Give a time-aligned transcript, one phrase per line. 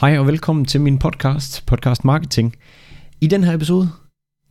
[0.00, 2.56] Hej og velkommen til min podcast, Podcast Marketing.
[3.20, 3.88] I den her episode,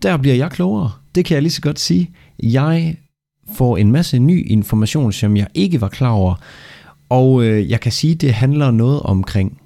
[0.02, 0.92] der bliver jeg klogere.
[1.16, 2.12] Det kan jeg lige så godt sige.
[2.44, 2.98] Jeg
[3.58, 6.36] får en masse ny information, som jeg ikke var klar over.
[7.10, 9.62] Og øh, jeg kan sige, det handler noget omkring,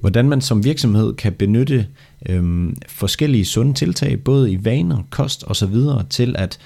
[0.00, 1.86] hvordan man som virksomhed kan benytte
[2.28, 5.74] øh, forskellige sunde tiltag, både i vaner, kost osv.,
[6.10, 6.58] til at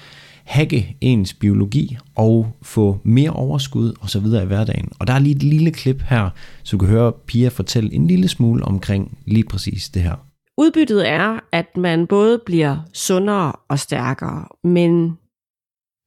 [0.49, 4.91] hacke ens biologi og få mere overskud og så videre i hverdagen.
[4.99, 6.29] Og der er lige et lille klip her,
[6.63, 10.15] så du kan høre Pia fortælle en lille smule omkring lige præcis det her.
[10.57, 15.17] Udbyttet er, at man både bliver sundere og stærkere, men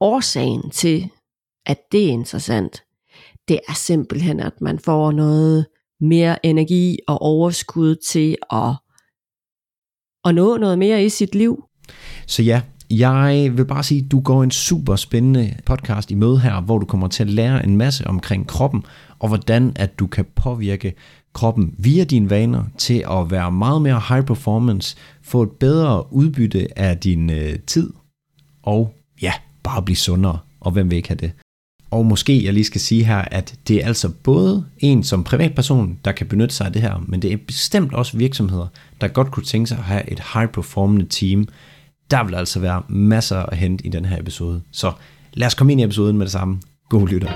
[0.01, 1.09] årsagen til,
[1.65, 2.83] at det er interessant,
[3.47, 5.65] det er simpelthen, at man får noget
[6.01, 8.75] mere energi og overskud til at,
[10.25, 11.63] at nå noget mere i sit liv.
[12.27, 12.61] Så ja,
[12.99, 16.77] jeg vil bare sige, at du går en super spændende podcast i møde her, hvor
[16.77, 18.83] du kommer til at lære en masse omkring kroppen,
[19.19, 20.93] og hvordan at du kan påvirke
[21.33, 26.79] kroppen via dine vaner til at være meget mere high performance, få et bedre udbytte
[26.79, 27.93] af din øh, tid,
[28.63, 31.31] og ja, bare blive sundere, og hvem vil ikke have det?
[31.91, 35.99] Og måske jeg lige skal sige her, at det er altså både en som privatperson,
[36.05, 38.67] der kan benytte sig af det her, men det er bestemt også virksomheder,
[39.01, 41.47] der godt kunne tænke sig at have et high performance team,
[42.11, 44.61] der vil altså være masser at hente i den her episode.
[44.71, 44.91] Så
[45.33, 46.61] lad os komme ind i episoden med det samme.
[46.89, 47.31] God lytter.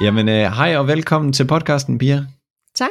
[0.00, 2.26] Jamen, øh, hej og velkommen til podcasten, Pia.
[2.74, 2.90] Tak.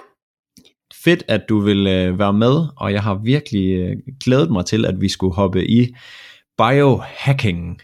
[1.04, 4.86] Fedt, at du vil øh, være med, og jeg har virkelig øh, glædet mig til,
[4.86, 5.96] at vi skulle hoppe i
[6.58, 7.82] biohacking.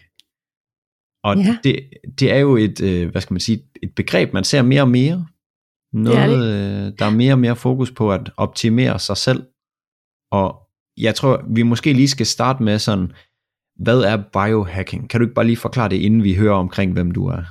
[1.24, 1.56] Og Ja.
[1.64, 1.80] det,
[2.20, 4.88] det er jo et, øh, hvad skal man sige, et begreb, man ser mere og
[4.88, 5.12] mere.
[5.12, 9.42] Er Noget, øh, der er mere og mere fokus på at optimere sig selv.
[10.32, 10.56] Og
[10.96, 13.12] jeg tror, vi måske lige skal starte med sådan,
[13.76, 15.10] hvad er biohacking?
[15.10, 17.42] Kan du ikke bare lige forklare det, inden vi hører omkring, hvem du er?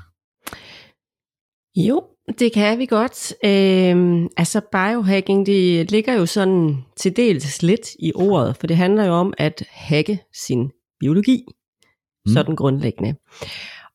[1.76, 2.04] Jo,
[2.40, 3.34] det kan vi godt.
[3.46, 9.06] Øhm, altså biohacking, det ligger jo sådan til dels lidt i ordet, for det handler
[9.06, 11.46] jo om at hacke sin biologi,
[12.26, 12.34] Mm.
[12.34, 13.16] sådan grundlæggende.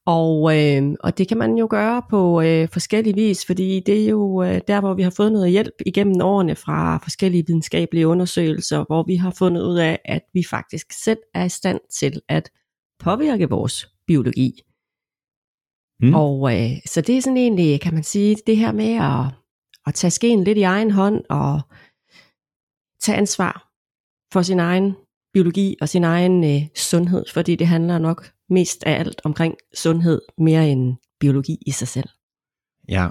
[0.06, 4.08] Og, øh, og det kan man jo gøre på øh, forskellige vis, fordi det er
[4.08, 8.84] jo øh, der, hvor vi har fået noget hjælp igennem årene fra forskellige videnskabelige undersøgelser,
[8.86, 12.50] hvor vi har fundet ud af, at vi faktisk selv er i stand til at
[12.98, 14.62] påvirke vores biologi.
[16.00, 16.14] Mm.
[16.14, 19.34] Og øh, så det er sådan egentlig, kan man sige, det her med at,
[19.86, 21.60] at tage skeen lidt i egen hånd og
[23.00, 23.68] tage ansvar
[24.32, 24.94] for sin egen
[25.32, 30.20] biologi og sin egen øh, sundhed, fordi det handler nok mest af alt omkring sundhed
[30.38, 32.08] mere end biologi i sig selv.
[32.88, 33.08] Ja,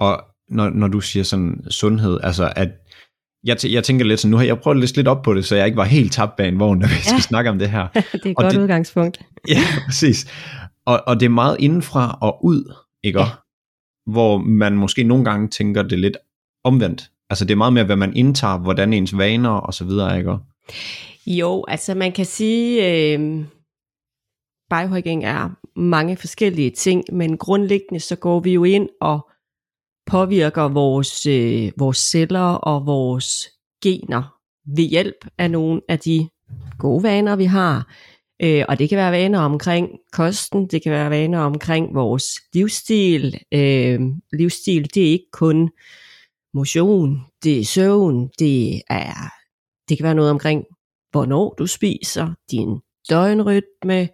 [0.00, 2.68] og når, når du siger sådan sundhed, altså at
[3.44, 5.34] jeg, tæ- jeg tænker lidt sådan, nu har jeg prøvet at læse lidt op på
[5.34, 7.20] det, så jeg ikke var helt tabt bag en vogn, når vi skal Ja.
[7.20, 7.88] snakke om det her.
[7.94, 9.18] det er et Og godt det- udgangspunkt.
[9.48, 10.26] Ja, præcis.
[10.86, 13.20] Og, og det er meget indenfra og ud, ikke?
[13.20, 13.26] Ja.
[14.10, 16.16] Hvor man måske nogle gange tænker det lidt
[16.64, 17.10] omvendt.
[17.30, 20.36] Altså det er meget mere, hvad man indtager, hvordan ens vaner og så videre, ikke?
[21.26, 23.44] Jo, altså man kan sige, øh,
[24.70, 29.30] biohacking er mange forskellige ting, men grundlæggende så går vi jo ind og
[30.06, 33.48] påvirker vores, øh, vores celler og vores
[33.82, 34.34] gener
[34.76, 36.28] ved hjælp af nogle af de
[36.78, 37.92] gode vaner, vi har.
[38.42, 43.40] Øh, og det kan være vaner omkring kosten, det kan være vaner omkring vores livsstil.
[43.54, 44.00] Øh,
[44.32, 45.70] livsstil, det er ikke kun
[46.54, 49.43] motion, det er søvn, det er
[49.88, 50.64] det kan være noget omkring,
[51.10, 52.80] hvornår du spiser, din
[53.10, 54.08] døgnrytme,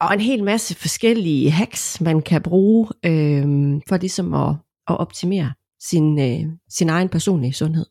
[0.00, 3.42] og en hel masse forskellige hacks, man kan bruge øh,
[3.88, 4.54] for ligesom at,
[4.88, 5.52] at optimere
[5.90, 7.86] sin, øh, sin egen personlige sundhed.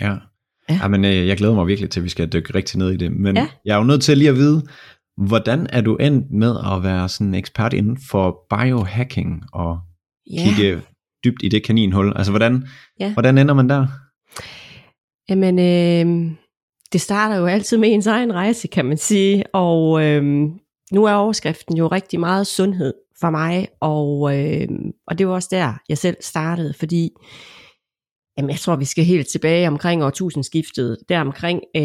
[0.00, 0.16] Ja.
[0.68, 0.78] Ja.
[0.82, 3.12] Jamen, øh, jeg glæder mig virkelig til, at vi skal dykke rigtig ned i det.
[3.12, 3.48] Men Ja.
[3.64, 4.62] jeg er jo nødt til lige at vide,
[5.16, 9.78] hvordan er du endt med at være sådan en ekspert inden for biohacking og
[10.30, 10.82] Ja, kigge
[11.24, 12.12] dybt i det kaninhul?
[12.16, 12.66] Altså, hvordan,
[13.00, 13.12] Ja.
[13.12, 13.86] hvordan ender man der?
[15.28, 16.32] Jamen øh,
[16.92, 20.24] det starter jo altid med ens egen rejse, kan man sige, og øh,
[20.92, 24.68] nu er overskriften jo rigtig meget sundhed for mig, og, øh,
[25.06, 27.10] og det var også der, jeg selv startede, fordi
[28.38, 30.98] Jamen, jeg tror, vi skal helt tilbage omkring årtusindskiftet.
[31.08, 31.82] Der omkring, øh,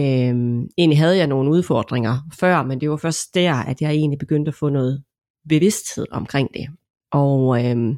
[0.77, 4.49] egentlig havde jeg nogle udfordringer før, men det var først der, at jeg egentlig begyndte
[4.49, 5.03] at få noget
[5.49, 6.67] bevidsthed omkring det.
[7.11, 7.95] Og øh,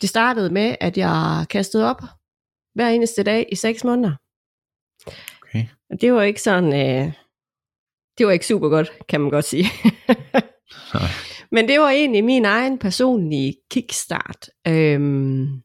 [0.00, 2.02] det startede med, at jeg kastede op
[2.74, 4.16] hver eneste dag i seks måneder.
[5.50, 5.66] Okay.
[5.90, 7.12] Og det var ikke sådan, øh,
[8.18, 9.64] det var ikke super godt, kan man godt sige.
[10.94, 11.08] Nej.
[11.52, 14.50] Men det var egentlig min egen personlige kickstart.
[14.68, 15.62] Øhm,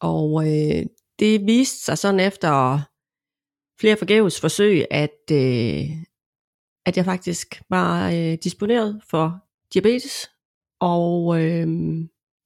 [0.00, 0.86] og øh,
[1.18, 2.80] det viste sig sådan efter
[3.80, 5.90] flere forgæves forsøg, at, øh,
[6.86, 9.38] at jeg faktisk var øh, disponeret for
[9.74, 10.30] diabetes,
[10.80, 11.68] og øh,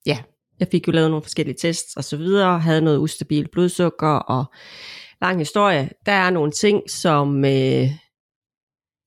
[0.06, 0.18] ja,
[0.60, 4.44] jeg fik jo lavet nogle forskellige tests og så videre, havde noget ustabil blodsukker og
[5.22, 5.90] lang historie.
[6.06, 7.88] Der er nogle ting, som øh,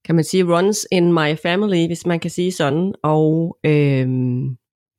[0.06, 4.08] kan man sige runs in my family, hvis man kan sige sådan, og øh,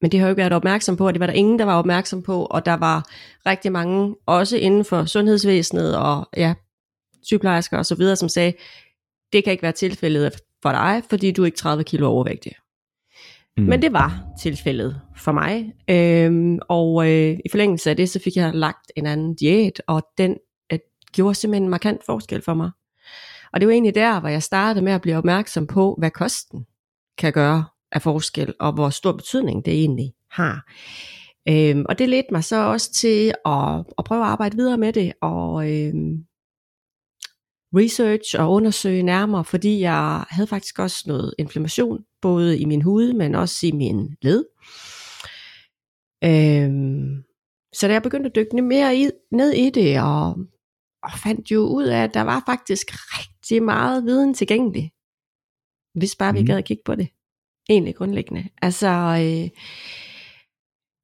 [0.03, 1.65] men det har jeg jo ikke været opmærksom på, og det var der ingen, der
[1.65, 3.09] var opmærksom på, og der var
[3.47, 6.55] rigtig mange, også inden for sundhedsvæsenet og ja,
[7.23, 8.53] sygeplejersker og så videre, som sagde,
[9.33, 12.53] det kan ikke være tilfældet for dig, fordi du er ikke 30 kilo overvægtig.
[13.57, 13.65] Mm.
[13.65, 15.73] Men det var tilfældet for mig.
[15.91, 20.03] Øhm, og øh, i forlængelse af det, så fik jeg lagt en anden diæt, og
[20.19, 20.37] den
[21.13, 22.71] gjorde simpelthen en markant forskel for mig.
[23.53, 26.67] Og det var egentlig der, hvor jeg startede med at blive opmærksom på, hvad kosten
[27.19, 30.71] kan gøre af forskel, og hvor stor betydning det egentlig har.
[31.49, 34.93] Øhm, og det ledte mig så også til at, at prøve at arbejde videre med
[34.93, 36.25] det, og øhm,
[37.75, 43.13] research og undersøge nærmere, fordi jeg havde faktisk også noget inflammation, både i min hud,
[43.13, 44.45] men også i min led.
[46.25, 47.23] Øhm,
[47.73, 50.39] så da jeg begyndte at dykke mere i, ned i det, og,
[51.03, 54.91] og fandt jo ud af, at der var faktisk rigtig meget viden tilgængelig,
[55.99, 56.47] hvis bare vi Mhm.
[56.47, 57.09] gad at kigge på det.
[57.71, 58.49] Egentlig grundlæggende.
[58.63, 58.89] Altså,
[59.25, 59.51] øh,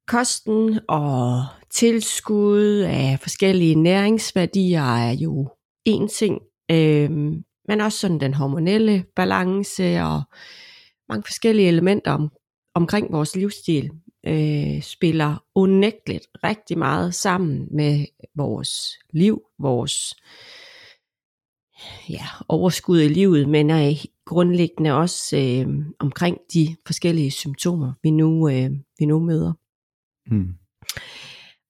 [0.07, 5.49] kosten og tilskud af forskellige næringsværdier er jo
[5.85, 6.41] en ting,
[6.71, 7.11] øh,
[7.67, 10.21] men også sådan den hormonelle balance og
[11.09, 12.29] mange forskellige elementer om,
[12.75, 13.89] omkring vores livsstil
[14.25, 18.05] øh, spiller unægteligt rigtig meget sammen med
[18.35, 20.15] vores liv, vores
[22.09, 28.49] ja, overskud i livet, men er grundlæggende også øh, omkring de forskellige symptomer, vi nu,
[28.49, 29.53] øh, vi nu møder.
[30.31, 30.53] Mm.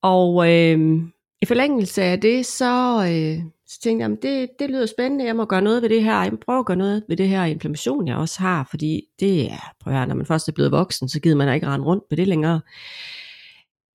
[0.01, 1.01] Og øh,
[1.41, 5.45] i forlængelse af det, så, øh, så tænkte jeg, det, det lyder spændende, jeg må
[5.45, 8.07] gøre noget ved det her, jeg må prøve at gøre noget ved det her inflammation,
[8.07, 11.09] jeg også har, fordi det er, prøv at høre, når man først er blevet voksen,
[11.09, 12.61] så gider man ikke rende rundt med det længere.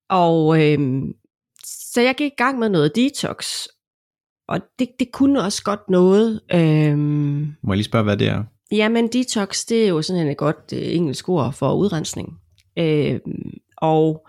[0.08, 1.02] Og øh,
[1.64, 3.66] så jeg gik i gang med noget detox,
[4.48, 6.40] og det, det kunne også godt noget.
[6.54, 6.98] Øh,
[7.62, 8.44] Må jeg lige spørge, hvad det er?
[8.72, 12.38] Jamen, detox, det er jo sådan et godt øh, engelsk ord for udrensning.
[12.78, 13.20] Øh,
[13.76, 14.26] og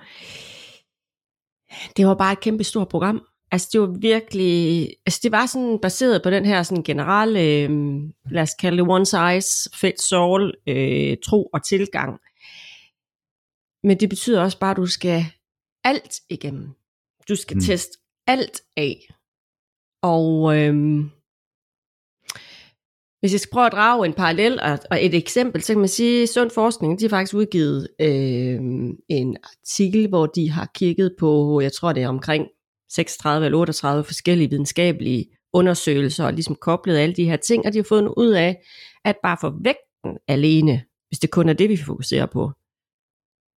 [1.97, 3.21] det var bare et kæmpe stort program.
[3.53, 4.89] Altså, det var virkelig...
[5.05, 7.69] Altså, det var sådan baseret på den her sådan generelle, øh,
[8.31, 12.19] lad os kalde det one size fits all, øh, tro og tilgang.
[13.88, 15.25] Men det betyder også bare, at du skal
[15.83, 16.69] alt igennem.
[17.29, 17.61] Du skal Mm.
[17.61, 17.97] teste
[18.27, 19.07] alt af.
[20.03, 21.09] Og øhm,
[23.19, 25.89] hvis jeg skal prøve at drage en parallel og, og et eksempel, så kan man
[25.89, 28.59] sige, at Sund Forskning, de har faktisk udgivet øh,
[29.09, 32.47] en artikel, hvor de har kigget på, jeg tror det er omkring
[32.95, 37.77] 36 eller 38 forskellige videnskabelige undersøgelser, og ligesom koblet alle de her ting, og de
[37.77, 38.63] har fundet ud af,
[39.05, 42.51] at bare for vægten alene, hvis det kun er det, vi fokuserer på,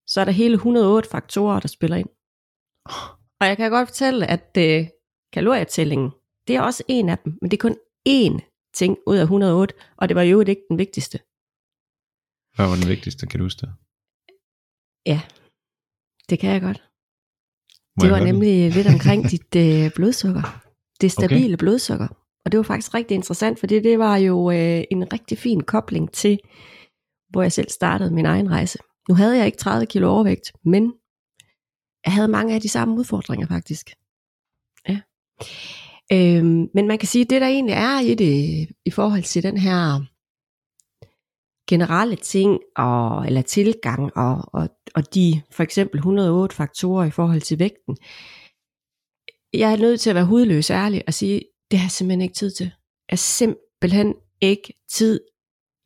[0.06, 2.08] så er der hele 108 faktorer, der spiller ind.
[3.40, 4.88] Og jeg kan godt fortælle, at øh,
[5.32, 6.10] kalorietællingen,
[6.46, 7.78] det er også en af dem, men det er kun
[8.08, 8.34] én
[8.74, 11.18] ting ud af 108, og det var jo ikke den vigtigste.
[12.56, 13.72] Hvad var den vigtigste, kan du huske det?
[15.06, 15.20] Ja,
[16.30, 16.85] det kan jeg godt.
[18.00, 20.62] Det var nemlig lidt omkring dit øh, blodsukker.
[21.00, 21.56] Det stabile okay.
[21.56, 22.08] blodsukker.
[22.44, 26.12] Og det var faktisk rigtig interessant, fordi det var jo øh, en rigtig fin kobling
[26.12, 26.38] til,
[27.30, 28.78] hvor jeg selv startede min egen rejse.
[29.08, 30.92] Nu havde jeg ikke 30 kilo overvægt, men
[32.04, 33.90] jeg havde mange af de samme udfordringer faktisk.
[34.88, 35.00] Ja.
[36.12, 39.42] Øhm, men man kan sige, at det der egentlig er i det, i forhold til
[39.42, 40.00] den her
[41.68, 47.40] generelle ting, og, eller tilgang, og, og, og de for eksempel 108 faktorer i forhold
[47.40, 47.96] til vægten,
[49.52, 52.34] jeg er nødt til at være hudløs ærlig og sige, det har jeg simpelthen ikke
[52.34, 52.66] tid til.
[52.66, 55.20] Jeg har simpelthen ikke tid,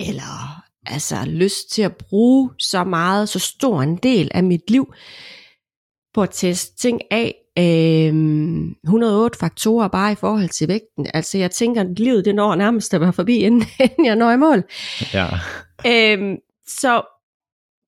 [0.01, 4.95] eller altså lyst til at bruge så meget, så stor en del af mit liv,
[6.15, 11.07] på at teste ting af, øh, 108 faktorer bare i forhold til vægten.
[11.15, 14.31] Altså jeg tænker, at livet det når nærmest at være forbi, inden, inden jeg når
[14.31, 14.65] i mål.
[15.15, 15.27] Ja.
[15.87, 16.37] Øhm,
[16.67, 17.03] så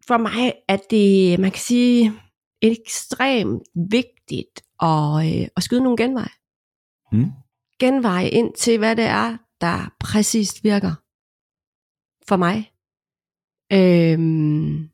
[0.07, 2.12] for mig er det, man kan sige,
[2.62, 6.35] ekstremt vigtigt at, øh, at skyde nogle genveje.
[7.12, 7.31] Mm.
[7.81, 10.95] Genveje ind til, hvad det er, der præcist virker
[12.29, 12.73] for mig.
[13.73, 14.92] Øhm,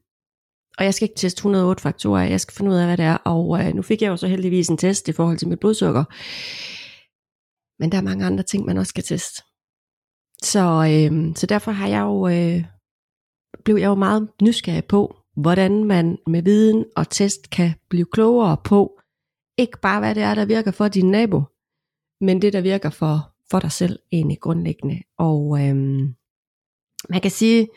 [0.78, 3.14] og jeg skal ikke teste 108 faktorer, jeg skal finde ud af, hvad det er.
[3.14, 6.04] Og øh, nu fik jeg jo så heldigvis en test i forhold til mit blodsukker.
[7.82, 9.42] Men der er mange andre ting, man også skal teste.
[10.42, 12.64] Så, øh, så derfor har jeg jo, øh,
[13.64, 18.56] blev jeg jo meget nysgerrig på, hvordan man med viden og test kan blive klogere
[18.64, 19.00] på,
[19.58, 21.42] ikke bare hvad det er, der virker for din nabo,
[22.20, 25.02] men det, der virker for, for dig selv egentlig grundlæggende.
[25.18, 25.76] Og øh,
[27.08, 27.68] man kan sige,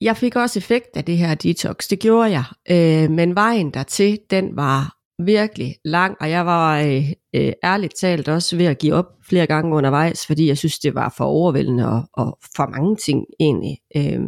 [0.00, 4.20] jeg fik også effekt af det her detox, det gjorde jeg, øh, men vejen dertil,
[4.30, 8.94] den var virkelig lang, og jeg var øh, øh, ærligt talt også ved at give
[8.94, 12.96] op flere gange undervejs, fordi jeg synes, det var for overvældende og, og for mange
[12.96, 13.78] ting egentlig.
[13.96, 14.20] Øh,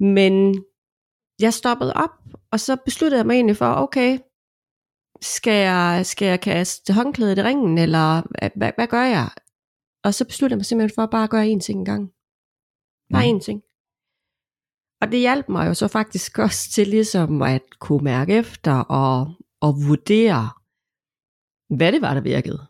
[0.00, 0.64] men
[1.40, 2.10] jeg stoppede op,
[2.52, 4.18] og så besluttede jeg mig egentlig for, okay,
[5.20, 8.22] skal jeg, skal jeg kaste håndklædet i ringen, eller
[8.56, 9.30] hvad, hvad, gør jeg?
[10.04, 12.10] Og så besluttede jeg mig simpelthen for bare at gøre én ting en gang.
[13.12, 13.36] Bare Mm.
[13.36, 13.62] én ting.
[15.02, 19.34] Og det hjalp mig jo så faktisk også til ligesom at kunne mærke efter og,
[19.60, 20.50] og vurdere,
[21.76, 22.60] hvad det var, der virkede.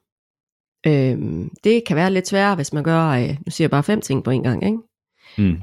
[0.87, 4.01] Øhm, det kan være lidt sværere, hvis man gør, øh, nu siger jeg bare fem
[4.01, 4.79] ting på en gang, ikke?
[5.39, 5.59] Mm.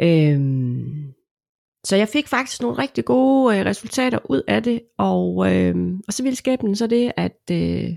[0.00, 1.14] Øhm,
[1.84, 6.12] så jeg fik faktisk nogle rigtig gode øh, resultater ud af det, og, øhm, og
[6.12, 7.90] så ville skæbnen så det, at øh,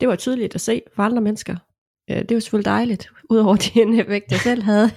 [0.00, 1.56] det var tydeligt at se for andre mennesker.
[2.10, 4.90] Øh, det var selvfølgelig dejligt, udover den effekt, jeg selv havde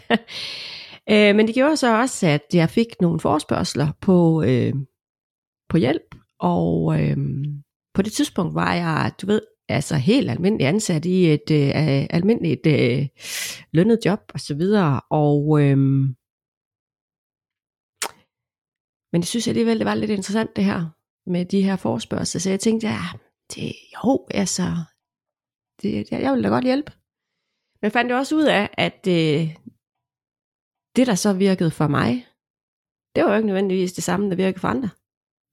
[1.09, 4.73] øh, men det gjorde så også, at jeg fik nogle forspørgseler på, øh,
[5.69, 7.17] på hjælp, og øh,
[7.93, 12.67] på det tidspunkt var jeg, du ved, altså helt almindelig ansat i et øh, almindeligt
[12.67, 13.07] øh,
[13.71, 15.77] lønnet job og så videre, og øh,
[19.13, 20.89] men jeg synes alligevel, det var lidt interessant det her,
[21.25, 22.99] med de her forspørgseler, så jeg tænkte, ja,
[23.55, 24.63] det, jo, altså,
[25.81, 26.91] det, jeg vil da godt hjælpe.
[27.81, 29.55] Men fandt jo også ud af, at øh,
[30.95, 32.27] det, der så virkede for mig,
[33.15, 34.89] det var jo ikke nødvendigvis det samme, der virkede for andre.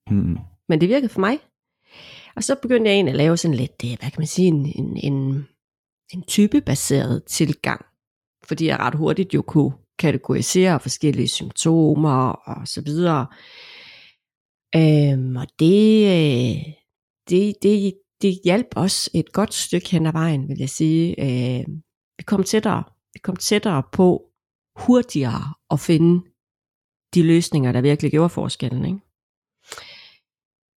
[0.09, 0.37] Mm.
[0.69, 1.39] Men det virkede for mig.
[2.35, 4.65] Og så begyndte jeg egentlig at lave sådan lidt, øh, hvad kan man sige, en,
[4.65, 5.47] en, en,
[6.13, 7.85] en typebaseret tilgang.
[8.43, 13.27] Fordi jeg ret hurtigt jo kunne kategorisere forskellige symptomer og så videre.
[14.75, 16.73] Øhm, og det, øh,
[17.29, 21.15] det, det, det hjalp os et godt stykke hen ad vejen, vil jeg sige.
[21.19, 21.65] Øh,
[22.17, 24.28] vi kom tættere, vi kom tættere på
[24.85, 26.29] hurtigere at finde
[27.13, 28.85] de løsninger, der virkelig gjorde forskellen.
[28.85, 28.99] Ikke?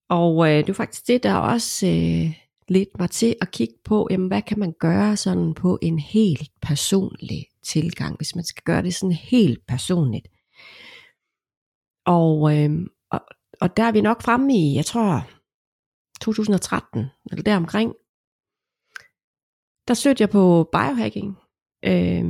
[0.08, 4.08] Og øh, det var faktisk det, der også øh, lidt mig til at kigge på,
[4.10, 8.82] jamen, hvad kan man gøre sådan på en helt personlig tilgang, hvis man skal gøre
[8.82, 10.28] det sådan helt personligt.
[12.06, 12.70] Og, øh,
[13.10, 13.20] og,
[13.60, 15.30] og der er vi nok fremme i, jeg tror,
[16.20, 17.94] 2013, eller deromkring,
[19.88, 21.36] der søgte jeg på biohacking.
[21.84, 22.24] Øh,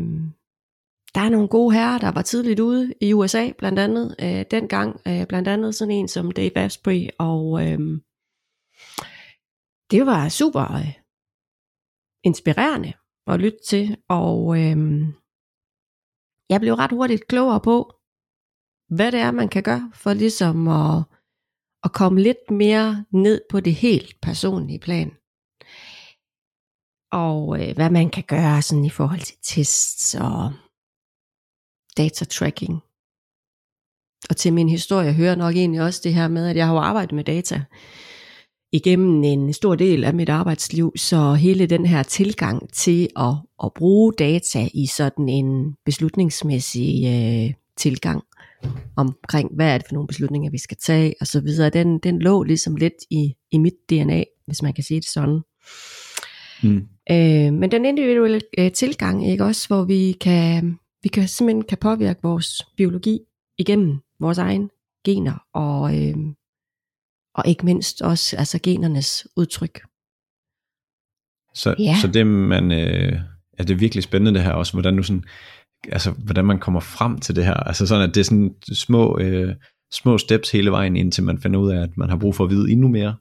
[1.15, 5.01] der er nogle gode herrer, der var tidligt ude i USA, blandt andet øh, dengang,
[5.09, 7.79] øh, blandt andet sådan en som Dave Asprey, og øh,
[9.91, 10.95] det var super øh,
[12.25, 12.93] inspirerende
[13.27, 14.77] at lytte til, og øh,
[16.49, 17.93] jeg blev ret hurtigt klogere på,
[18.97, 21.03] hvad det er, man kan gøre, for ligesom at,
[21.85, 25.11] at komme lidt mere ned på det helt personlige plan.
[27.13, 30.53] Og øh, hvad man kan gøre sådan i forhold til tests og
[31.97, 32.81] data tracking.
[34.31, 36.81] Og til min historie hører nok egentlig også det her med, at jeg har jo
[36.81, 37.63] arbejdet med data
[38.73, 43.35] igennem en stor del af mit arbejdsliv, så hele den her tilgang til at,
[43.65, 48.23] at bruge data i sådan en beslutningsmæssig øh, tilgang
[48.97, 52.19] omkring, hvad er det for nogle beslutninger, vi skal tage, og så videre, den, den
[52.19, 55.41] lå ligesom lidt i, i mit DNA, hvis man kan sige det sådan.
[56.63, 56.87] Mm.
[57.11, 61.79] Øh, men den individuelle øh, tilgang, ikke også, hvor vi kan, vi kan simpelthen kan
[61.79, 63.19] påvirke vores biologi
[63.59, 64.71] igennem vores egen
[65.07, 66.17] gener, og, øh,
[67.35, 69.81] og ikke mindst også altså genernes udtryk.
[71.55, 71.97] Så, Ja.
[72.03, 73.21] så det man, øh,
[73.59, 75.25] er det virkelig spændende det her også, hvordan du sådan,
[75.89, 79.19] altså hvordan man kommer frem til det her, altså sådan at det er sådan små,
[79.19, 79.55] øh,
[79.93, 82.51] små steps hele vejen indtil man finder ud af, at man har brug for at
[82.51, 83.17] vide endnu mere,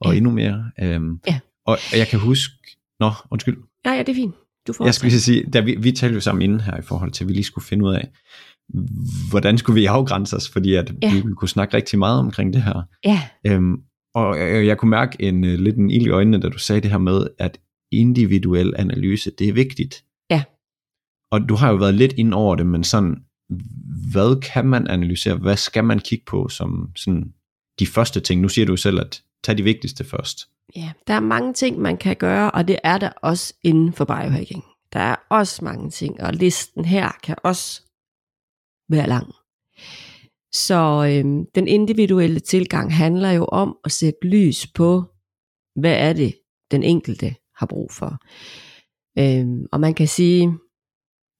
[0.00, 0.16] og Ja.
[0.16, 0.70] endnu mere.
[0.80, 1.40] Øhm, Ja.
[1.66, 2.54] Og jeg kan huske,
[3.00, 4.34] nå undskyld, Ja, ja, det er fint.
[4.66, 6.82] Du får jeg skulle lige sige, da vi, vi talte jo sammen inden her i
[6.82, 8.08] forhold til, at vi lige skulle finde ud af,
[9.30, 11.10] hvordan skulle vi afgrænse os, fordi at Ja.
[11.14, 12.82] vi ville kunne snakke rigtig meget omkring det her.
[13.04, 13.76] Ja, Øhm,
[14.14, 16.80] og jeg, jeg kunne mærke en uh, lidt en ild i øjnene, da du sagde
[16.80, 17.58] det her med, at
[17.92, 20.04] individuel analyse, det er vigtigt.
[20.30, 20.42] Ja.
[21.30, 23.16] Og du har jo været lidt ind over det, men sådan,
[24.12, 25.34] hvad kan man analysere?
[25.36, 27.32] Hvad skal man kigge på som sådan
[27.78, 28.40] de første ting?
[28.40, 31.96] Nu siger du selv, at tag de vigtigste først ja, der er mange ting, man
[31.96, 34.64] kan gøre, og det er der også inden for biohacking.
[34.92, 37.82] Der er også mange ting, og listen her kan også
[38.88, 39.26] være lang.
[40.52, 45.02] Så øhm, den individuelle tilgang handler jo om at sætte lys på,
[45.76, 46.34] hvad er det,
[46.70, 48.18] den enkelte har brug for.
[49.18, 50.58] Øhm, og man kan sige,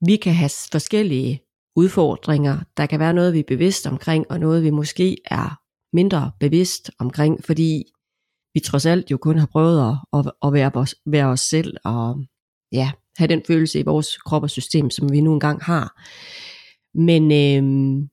[0.07, 1.41] vi kan have forskellige
[1.77, 2.61] udfordringer.
[2.77, 5.61] Der kan være noget, vi er bevidst omkring, og noget, vi måske er
[5.93, 7.85] mindre bevidst omkring, fordi
[8.55, 11.77] vi trods alt jo kun har prøvet at, at, at være, vores, være os selv,
[11.85, 12.25] og
[12.73, 16.03] ja, have den følelse i vores krop og system, som vi nu engang har.
[16.95, 18.07] Men øh,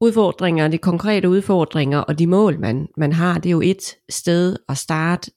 [0.00, 4.56] udfordringer, de konkrete udfordringer og de mål, man, man har, det er jo et sted
[4.68, 5.30] at starte.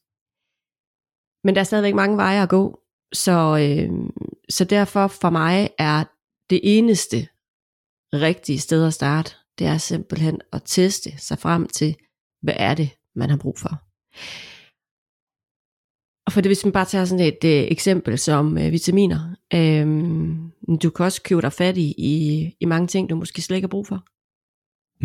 [1.44, 2.80] Men der er stadigvæk mange veje at gå.
[3.14, 3.90] Så, øh,
[4.50, 6.04] så derfor for mig er
[6.50, 7.28] det eneste
[8.14, 11.96] rigtige sted at starte, det er simpelthen at teste sig frem til,
[12.42, 13.82] hvad er det, man har brug for.
[16.26, 19.88] Og for det, hvis man bare tager sådan et øh, eksempel som øh, vitaminer, øh,
[20.84, 23.66] du kan også købe dig fat i, i, i mange ting, du måske slet ikke
[23.66, 24.04] har brug for.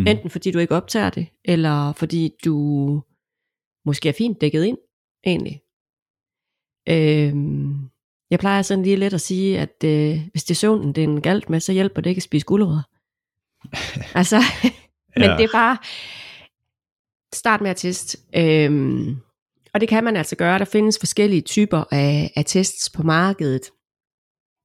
[0.00, 0.06] Mm.
[0.06, 2.54] Enten fordi du ikke optager det, eller fordi du
[3.84, 4.78] måske er fint dækket ind,
[5.26, 5.60] egentlig.
[6.88, 7.88] Øhm,
[8.30, 11.08] jeg plejer sådan lige lidt at sige, at øh, hvis det er søvnen, det er
[11.08, 12.82] en galt med, så hjælper det ikke at spise gulerødder.
[14.18, 14.36] altså,
[15.16, 15.36] men Ja.
[15.36, 15.78] det er bare,
[17.34, 18.18] start med at teste.
[18.36, 19.16] Øhm,
[19.74, 20.58] og det kan man altså gøre.
[20.58, 23.62] Der findes forskellige typer af, af tests på markedet.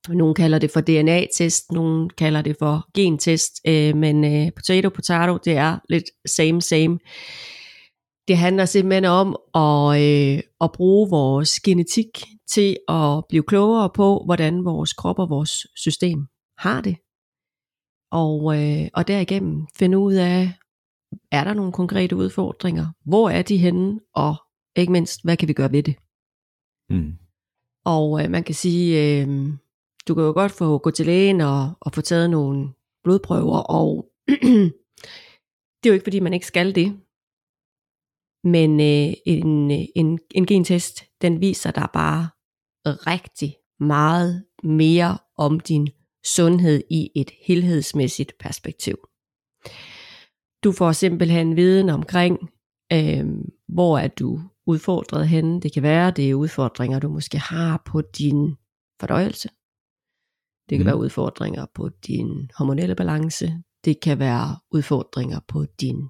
[0.10, 5.38] Nogle kalder det for DNA-test, nogle kalder det for gentest, øh, men øh, potato potato,
[5.38, 7.00] det er lidt same same.
[8.28, 12.08] Det handler simpelthen om at, øh, at bruge vores genetik
[12.50, 16.28] til at blive klogere på, hvordan vores krop og vores system
[16.58, 16.96] har det.
[18.12, 20.52] Og, øh, og derigennem finde ud af,
[21.32, 22.88] er der nogle konkrete udfordringer?
[23.06, 24.00] Hvor er de henne?
[24.16, 24.36] Og
[24.76, 25.96] ikke mindst, hvad kan vi gøre ved det?
[26.90, 27.14] Mm.
[27.86, 29.54] Og øh, man kan sige, øh,
[30.08, 32.70] du kan jo godt få gå til lægen og, og få taget nogle
[33.04, 34.06] blodprøver, og
[35.80, 37.00] det er jo ikke fordi, man ikke skal det.
[38.44, 42.30] Men øh, en, en, en gentest, den viser dig bare
[42.86, 45.90] rigtig meget mere om din
[46.26, 48.98] sundhed i et helhedsmæssigt perspektiv.
[50.64, 52.40] Du får simpelthen viden omkring,
[52.94, 53.26] øh,
[53.68, 55.62] hvor er du udfordret henne.
[55.62, 58.56] Det kan være, det er udfordringer, du måske har på din
[59.00, 59.50] fordøjelse.
[60.70, 60.86] Det kan Mhm.
[60.86, 63.46] være udfordringer på din hormonelle balance.
[63.86, 66.10] Det kan være udfordringer på din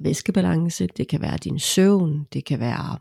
[0.00, 0.86] væskebalance.
[0.86, 2.24] Det kan være din søvn.
[2.32, 2.98] Det kan være,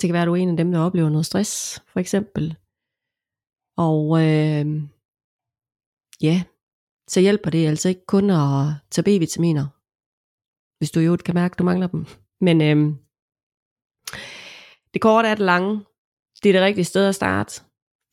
[0.00, 2.56] det kan være, at du er en af dem, der oplever noget stress, for eksempel.
[3.76, 4.66] Og øh,
[6.22, 6.44] ja,
[7.08, 9.66] så hjælper det altså ikke kun at tage B-vitaminer,
[10.78, 12.06] hvis du jo kan mærke, at du mangler dem.
[12.40, 12.96] Men øhm,
[14.94, 15.84] det korte er det lange.
[16.42, 17.62] Det er det rigtige sted at starte.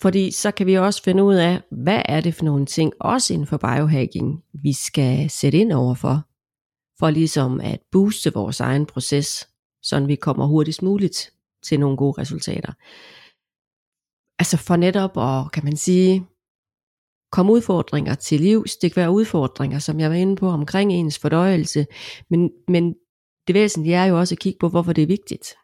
[0.02, 3.34] Fordi så kan vi også finde ud af, hvad er det for nogle ting, også
[3.34, 6.24] inden for biohacking, vi skal sætte ind overfor,
[7.00, 9.50] for ligesom at booste vores egen proces,
[9.82, 12.74] så vi kommer hurtigst muligt til nogle gode resultater.
[14.40, 16.28] Altså for netop at, kan man sige,
[17.34, 18.78] komme udfordringer til livs.
[18.78, 21.86] Det kan være udfordringer, som jeg var inde på, omkring ens fordøjelse,
[22.30, 22.96] men, men
[23.48, 25.56] det væsentlige er jo også at kigge på, hvorfor det er vigtigt.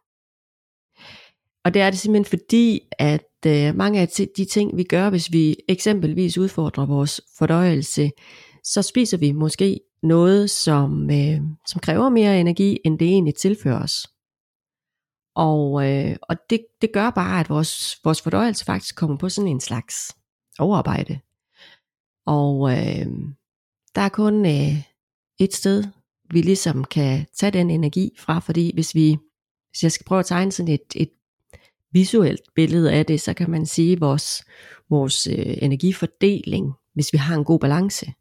[1.66, 5.32] Og det er det simpelthen fordi, at øh, mange af de ting, vi gør, hvis
[5.32, 8.12] vi eksempelvis udfordrer vores fordøjelse,
[8.64, 13.84] så spiser vi måske noget, som, øh, som kræver mere energi, end det egentlig tilfører
[13.84, 14.08] os.
[15.36, 19.48] Og, øh, og det, det gør bare, at vores, vores fordøjelse faktisk kommer på sådan
[19.48, 20.16] en slags
[20.60, 21.20] overarbejde.
[22.30, 23.08] Og øh,
[23.96, 24.84] der er kun øh,
[25.40, 25.84] et sted,
[26.32, 29.18] vi ligesom kan tage den energi fra, fordi hvis vi,
[29.72, 31.10] hvis jeg skal prøve at tegne sådan et, et
[31.92, 34.44] visuelt billede af det, så kan man sige, at vores,
[34.90, 38.14] vores øh, energifordeling, hvis vi har en god balance,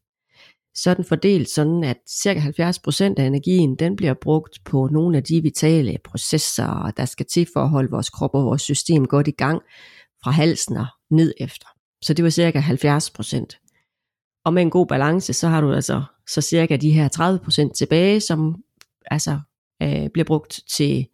[0.75, 5.17] så er den fordelt sådan, at cirka 70% af energien, den bliver brugt på nogle
[5.17, 9.07] af de vitale processer, der skal til for at holde vores krop og vores system
[9.07, 9.63] godt i gang
[10.23, 11.67] fra halsen og ned efter.
[12.03, 13.68] Så det var cirka 70%.
[14.49, 18.21] Og med en god balance, så har du altså så cirka de her 30% tilbage,
[18.21, 18.65] som
[19.05, 19.41] altså
[19.83, 21.07] øh, bliver brugt til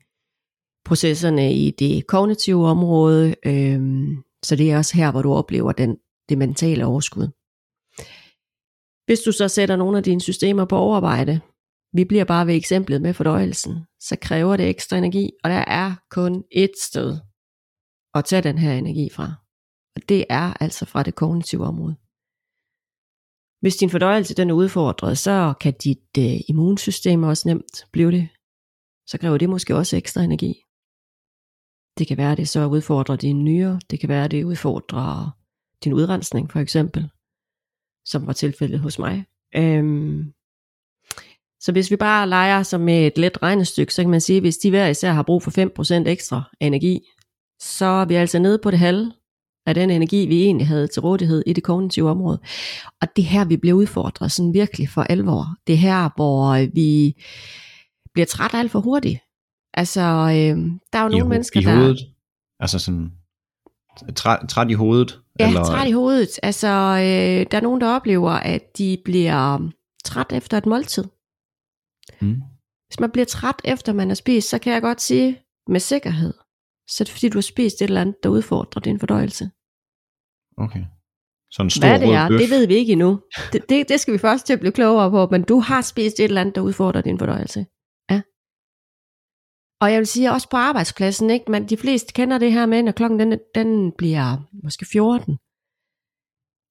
[0.84, 3.34] processerne i det kognitive område.
[3.46, 3.80] Øh,
[4.44, 5.96] så det er også her, hvor du oplever den,
[6.28, 7.28] det mentale overskud.
[9.06, 11.40] Hvis du så sætter nogle af dine systemer på overarbejde,
[11.92, 15.94] vi bliver bare ved eksemplet med fordøjelsen, så kræver det ekstra energi, og der er
[16.10, 17.18] kun ét sted
[18.14, 19.34] at tage den her energi fra.
[19.96, 21.96] Og det er altså fra det kognitive område.
[23.64, 28.28] Hvis din fordøjelse den er udfordret, så kan dit øh, immunsystem også nemt blive det.
[29.06, 30.54] Så kræver det måske også ekstra energi.
[31.98, 33.78] Det kan være, at det så udfordrer dine nyrer.
[33.90, 35.30] Det kan være, at det udfordrer
[35.84, 37.10] din udrensning, for eksempel.
[38.04, 39.24] Som var tilfældet hos mig.
[39.56, 40.32] Øhm,
[41.60, 44.42] så hvis vi bare leger som med et let regnestykke, så kan man sige, at
[44.42, 47.00] hvis de hver især har brug for 5% ekstra energi,
[47.60, 49.12] så er vi altså nede på det halve
[49.66, 52.40] af den energi, vi egentlig havde til rådighed i det kognitive område.
[53.00, 55.46] Og det er her, vi bliver udfordret sådan virkelig for alvor.
[55.66, 57.14] Det er her, hvor vi
[58.12, 59.20] bliver træt alt for hurtigt.
[59.74, 61.76] Altså, øh, der er jo I, nogle ho- mennesker, i der...
[61.76, 61.98] hovedet.
[62.60, 63.12] Altså sådan,
[64.16, 65.20] Træt, træt i hovedet?
[65.40, 65.64] Ja, eller...
[65.64, 66.28] træt i hovedet.
[66.42, 69.68] Altså, øh, der er nogen, der oplever, at de bliver
[70.04, 71.04] træt efter et måltid.
[72.20, 72.42] Mm.
[72.88, 76.34] Hvis man bliver træt efter man har spist, så kan jeg godt sige med sikkerhed,
[76.88, 79.50] så er det fordi, du har spist et eller andet, der udfordrer din fordøjelse.
[80.56, 80.84] Okay.
[81.50, 82.40] Så en stor Hvad det er, bøf.
[82.40, 83.20] det ved vi ikke endnu.
[83.52, 86.20] Det, det, det skal vi først til at blive klogere på, men du har spist
[86.20, 87.66] et eller andet, der udfordrer din fordøjelse.
[88.10, 88.22] Ja.
[89.80, 91.50] Og jeg vil sige, også på arbejdspladsen, ikke?
[91.50, 95.38] Men de fleste kender det her med, når klokken den, den bliver måske 14.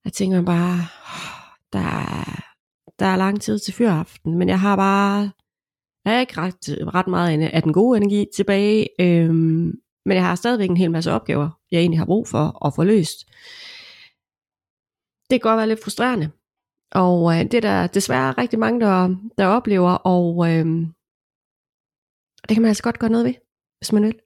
[0.05, 2.43] Jeg tænker bare, "Åh, der, er-
[2.99, 5.31] der er lang tid til fyraften, men jeg har bare,
[6.05, 6.55] jeg har ikke ret,
[6.95, 9.71] ret meget af den gode energi tilbage, øhm,
[10.05, 12.83] men jeg har stadigvæk en hel masse opgaver, jeg egentlig har brug for at få
[12.83, 13.17] løst
[15.29, 16.31] det kan godt være lidt frustrerende.
[16.91, 20.65] Og øh, det er der desværre rigtig mange, der, der oplever, og øh,
[22.47, 23.33] det kan man altså godt gøre noget ved,
[23.79, 24.19] hvis man vil.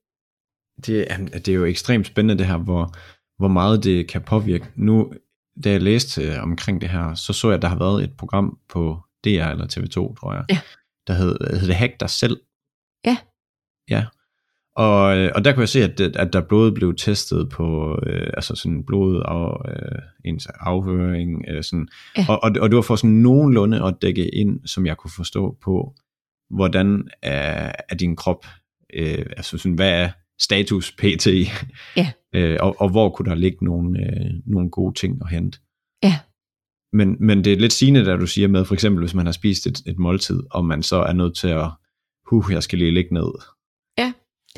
[0.85, 2.91] Det, er- det er jo ekstremt spændende det her, hvor,
[3.37, 4.67] hvor meget det kan påvirke.
[4.75, 5.13] Nu,
[5.63, 8.17] da jeg læste øh, omkring det her, så så jeg, at der har været et
[8.17, 10.59] program på DR eller TV2, tror jeg, Ja.
[11.07, 12.41] der hed, hed det Hack dig selv.
[13.05, 13.17] Ja.
[13.89, 14.05] Ja.
[14.77, 18.27] Og, øh, og der kunne jeg se, at, at der både blev testet på øh,
[18.33, 21.45] altså sådan blod og øh, ens afhøring.
[21.49, 21.87] Øh, sådan.
[22.17, 22.25] Ja.
[22.29, 25.57] Og, og, og det var for sådan nogenlunde at dække ind, som jeg kunne forstå
[25.63, 25.95] på,
[26.49, 28.45] hvordan er, er din krop,
[28.93, 30.09] øh, altså sådan, hvad er
[30.39, 31.27] status pt.
[31.97, 32.11] Ja.
[32.35, 35.59] øh, og, og hvor kunne der ligge nogle, øh, nogle gode ting at hente.
[36.03, 36.19] Ja.
[36.93, 39.33] Men, men det er lidt sigende, da du siger med, for eksempel hvis man har
[39.33, 41.69] spist et, et måltid, og man så er nødt til at,
[42.29, 43.56] huh, jeg skal lige ligge ned.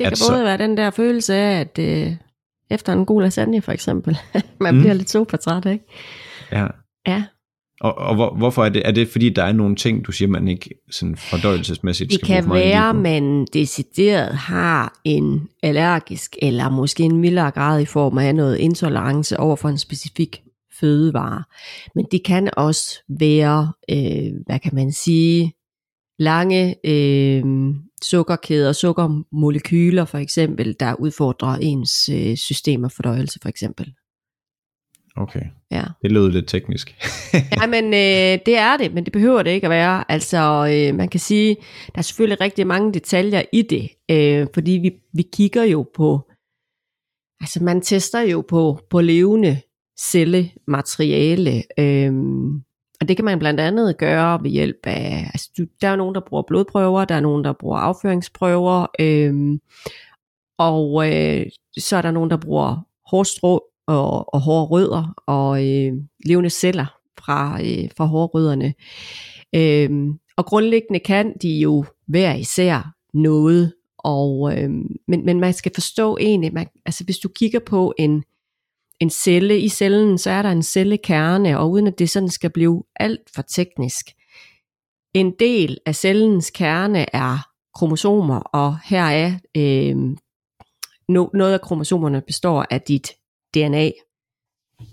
[0.00, 2.12] Det kan Altså- både være den der følelse af, at øh,
[2.70, 4.18] efter en god lasagne for eksempel,
[4.60, 4.80] man Mm.
[4.80, 5.84] bliver lidt sofatræt, ikke?
[6.52, 6.66] Ja.
[7.06, 7.24] Ja.
[7.80, 8.82] Og, og hvor, hvorfor er det?
[8.84, 12.42] Er det fordi, der er nogle ting, du siger, man ikke sådan fordøjelsesmæssigt Det skal
[12.44, 18.18] bruge kan være, man decideret har en allergisk, eller måske en mildere grad i form
[18.18, 20.40] af noget intolerance over for en specifik
[20.80, 21.42] fødevare.
[21.94, 25.52] Men det kan også være, øh, hvad kan man sige,
[26.18, 27.42] lange øh,
[28.04, 33.92] sukkerkæder, sukkermolekyler for eksempel, der udfordrer ens øh, system og fordøjelse for eksempel.
[35.16, 35.84] Okay, Ja.
[36.02, 36.94] det lød lidt teknisk.
[37.60, 40.04] Ja, men øh, det er det, men det behøver det ikke at være.
[40.12, 40.38] Altså,
[40.72, 44.92] øh, man kan sige, der er selvfølgelig rigtig mange detaljer i det, øh, fordi vi,
[45.14, 46.20] vi kigger jo på,
[47.40, 49.60] altså man tester jo på, på levende
[50.00, 52.12] cellemateriale, øh,
[53.00, 56.14] og det kan man blandt andet gøre ved hjælp af, altså du, der er nogen,
[56.14, 59.60] der bruger blodprøver, der er nogen, der bruger afføringsprøver, øhm,
[60.58, 61.46] og øh,
[61.78, 65.92] så er der nogen, der bruger hårstrå og, og hårde rødder og øh,
[66.26, 66.86] levende celler
[67.18, 68.74] fra, øh, fra hårrødderne.
[69.54, 75.72] Øhm, og grundlæggende kan de jo hver især noget, og, øhm, men, men man skal
[75.74, 78.24] forstå egentlig, man, altså hvis du kigger på en,
[79.00, 82.50] en celle, i cellen, så er der en cellekerne, og uden at det sådan skal
[82.50, 84.06] blive alt for teknisk.
[85.14, 89.96] En del af cellens kerne er kromosomer, og her er øh,
[91.08, 93.12] no, noget af kromosomerne består af dit
[93.54, 93.90] DNA.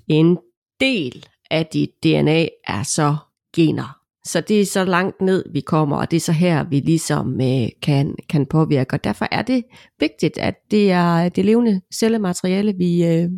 [0.08, 0.38] En
[0.80, 3.16] del af dit DNA er så
[3.56, 3.98] gener.
[4.26, 7.42] Så det er så langt ned, vi kommer, og det er så her, vi ligesom
[7.42, 8.94] øh, kan, kan påvirke.
[8.94, 9.64] Og derfor er det
[10.00, 13.30] vigtigt, at det er det levende cellemateriale, vi, øh,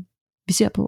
[0.50, 0.84] vi ser på.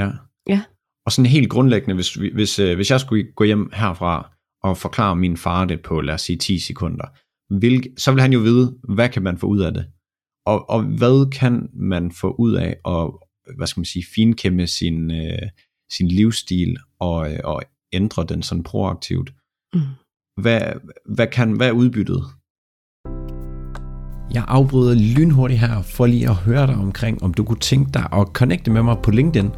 [0.00, 0.08] Ja.
[0.48, 0.60] Ja.
[1.06, 4.14] Og sådan helt grundlæggende, hvis, vi- hvis, øh, hvis jeg skulle gå hjem herfra
[4.62, 7.06] og forklare min far det på, lad os sige, 10 sekunder,
[7.58, 9.84] hvilk, så vil han jo vide, hvad kan man få ud af det?
[10.46, 13.10] Og, og hvad kan man få ud af at,
[13.56, 15.48] hvad skal man sige, finkæmme sin, øh,
[15.96, 19.32] sin livsstil og, øh, og ændre den sådan proaktivt?
[19.74, 19.80] Mm.
[20.42, 20.62] Hvad,
[21.14, 22.22] hvad, kan, hvad er udbyttet?
[24.34, 28.04] Jeg afbryder lynhurtigt her for lige at høre dig omkring, om du kunne tænke dig
[28.12, 29.50] at connecte med mig på LinkedIn.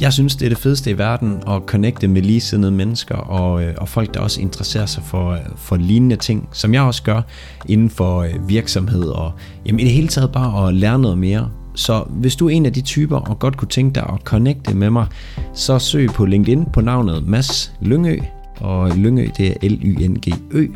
[0.00, 3.74] Jeg synes, det er det fedeste i verden at connecte med ligesindede mennesker og, øh,
[3.78, 7.22] og folk, der også interesserer sig for, øh, for lignende ting, som jeg også gør
[7.68, 9.32] inden for øh, virksomhed og
[9.66, 11.50] jamen, i det hele taget bare at lære noget mere.
[11.74, 14.74] Så hvis du er en af de typer og godt kunne tænke dig at connecte
[14.74, 15.06] med mig,
[15.54, 18.18] så søg på LinkedIn på navnet Mads Lyngø,
[18.56, 20.66] og Lyngø det er L-Y-N-G-Ø,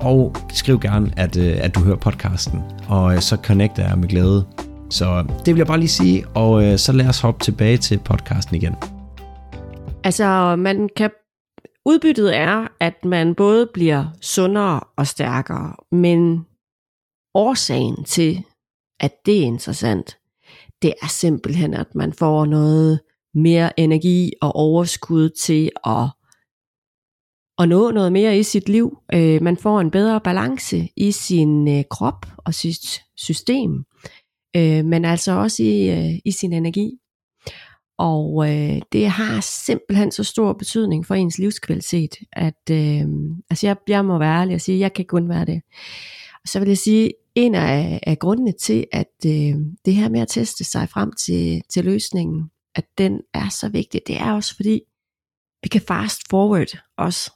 [0.00, 4.08] og skriv gerne, at, øh, at du hører podcasten, og øh, så connecter jeg med
[4.08, 4.46] glæde.
[4.90, 7.98] Så øh, det vil jeg bare lige sige, og så lad os hoppe tilbage til
[7.98, 8.74] podcasten igen.
[10.04, 11.10] Altså, man kan,
[11.86, 16.46] udbyttet er, at man både bliver sundere og stærkere, men
[17.34, 18.44] årsagen til,
[19.00, 20.18] at det er interessant,
[20.82, 23.00] det er simpelthen, at man får noget
[23.34, 26.08] mere energi og overskud til at,
[27.58, 28.98] at nå noget mere i sit liv.
[29.14, 33.84] Øh, man får en bedre balance i sin øh, krop og sit system.
[34.56, 36.98] øh, men altså også i, øh, i sin energi.
[37.98, 43.04] Og øh, det har simpelthen så stor betydning for ens livskvalitet, at øh,
[43.50, 45.62] altså jeg, jeg må være ærlig og sige, at jeg kan kun være det.
[46.42, 50.20] Og så vil jeg sige, en af, af grundene til, at øh, det her med
[50.20, 54.56] at teste sig frem til, til løsningen, at den er så vigtig, det er også
[54.56, 54.80] fordi,
[55.62, 57.30] vi kan fast forward os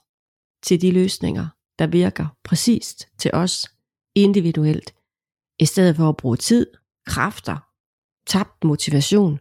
[0.63, 1.47] til de løsninger,
[1.79, 3.67] der virker præcist til os
[4.15, 4.95] individuelt,
[5.61, 6.67] i stedet for at bruge tid,
[7.07, 7.57] kræfter,
[8.27, 9.39] tabt motivation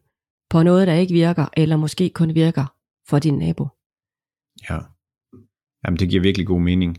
[0.50, 2.66] på noget, der ikke virker, eller måske kun virker
[3.10, 3.68] for din nabo.
[4.70, 4.80] Ja.
[5.86, 6.98] Jamen, det giver virkelig god mening.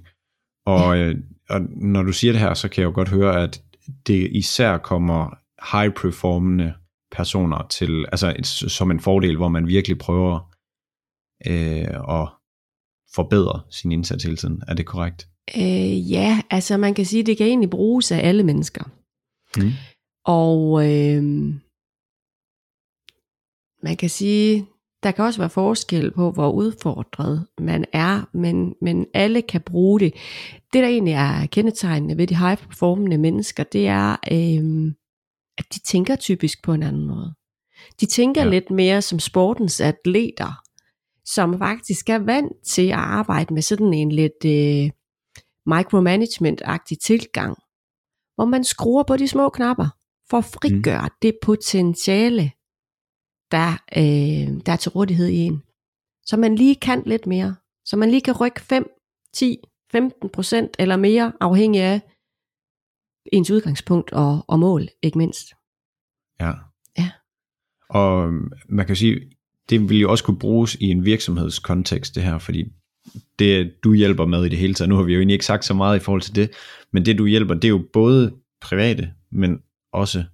[0.67, 1.05] Og, ja.
[1.05, 1.17] øh,
[1.49, 3.63] og når du siger det her, så kan jeg jo godt høre, at
[4.07, 5.35] det især kommer
[5.73, 6.75] high performende
[7.11, 8.35] personer til, altså
[8.69, 10.55] som en fordel, hvor man virkelig prøver
[11.47, 12.29] øh, at
[13.15, 14.63] forbedre sin indsats hele tiden.
[14.69, 15.29] Er det korrekt?
[15.57, 18.85] Øh, ja, altså man kan sige, at det kan egentlig bruges af alle mennesker.
[19.57, 19.71] Mm.
[20.25, 21.23] Og øh,
[23.83, 24.67] man kan sige,
[25.03, 30.01] der kan også være forskel på, hvor udfordret man er, men, men alle kan bruge
[30.01, 30.15] det.
[30.73, 34.93] Det, der egentlig er kendetegnende ved de high performende mennesker, det er, øh,
[35.59, 37.35] at de tænker typisk på en anden måde.
[38.01, 38.51] De tænker ja.
[38.51, 40.63] lidt mere som sportens atleter,
[41.35, 44.91] som faktisk er vant til at arbejde med sådan en lidt øh,
[45.67, 47.57] micromanagement-agtig tilgang,
[48.35, 49.89] hvor man skruer på de små knapper
[50.31, 51.15] for at frigøre mm.
[51.23, 52.53] det potentiale,
[53.51, 55.63] der, øh, der er til rådighed i en.
[56.25, 57.57] Så man lige kan lidt mere.
[57.85, 58.91] Så man lige kan rykke 5,
[59.35, 59.57] 10,
[59.93, 62.01] 15 procent eller mere, afhængig af
[63.33, 65.55] ens udgangspunkt og, og mål, ikke mindst.
[66.41, 66.53] Ja.
[66.99, 67.11] Ja.
[67.91, 68.33] Og
[68.69, 69.31] man kan sige,
[69.71, 72.65] det vil jo også kunne bruges i en virksomhedskontekst, det her, fordi
[73.39, 75.65] det du hjælper med i det hele taget, nu har vi jo egentlig ikke sagt
[75.65, 76.51] så meget i forhold til det,
[76.93, 79.59] men det du hjælper, det er jo både private, men
[79.93, 80.25] også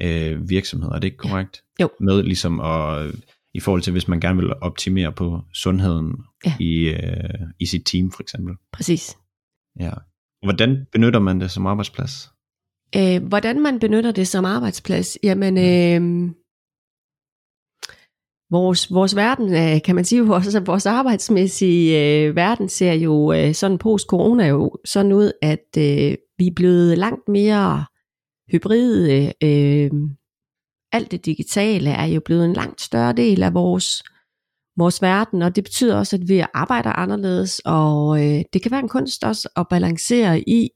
[0.00, 1.62] øh, virksomheder, er det ikke korrekt?
[1.80, 1.88] Jo.
[2.00, 3.14] Med ligesom at,
[3.54, 6.54] i forhold til, hvis man gerne vil optimere på sundheden Ja.
[6.60, 8.54] i, øh, i sit team for eksempel.
[8.72, 9.16] Præcis.
[9.80, 9.90] Ja.
[10.44, 12.30] Hvordan benytter man det som arbejdsplads?
[12.96, 15.18] Øh, hvordan man benytter det som arbejdsplads?
[15.22, 16.30] Jamen, øh,
[18.52, 23.32] vores, vores verden, øh, kan man sige, vores, altså, vores arbejdsmæssige øh, verden ser jo
[23.32, 27.84] øh, sådan post-corona jo sådan ud, at øh, vi er blevet langt mere
[28.52, 29.32] hybride.
[29.42, 29.90] Øh,
[30.92, 34.02] alt det digitale er jo blevet en langt større del af vores,
[34.76, 38.80] vores verden, og det betyder også, at vi arbejder anderledes, og øh, det kan være
[38.80, 40.68] en kunst også at balancere i,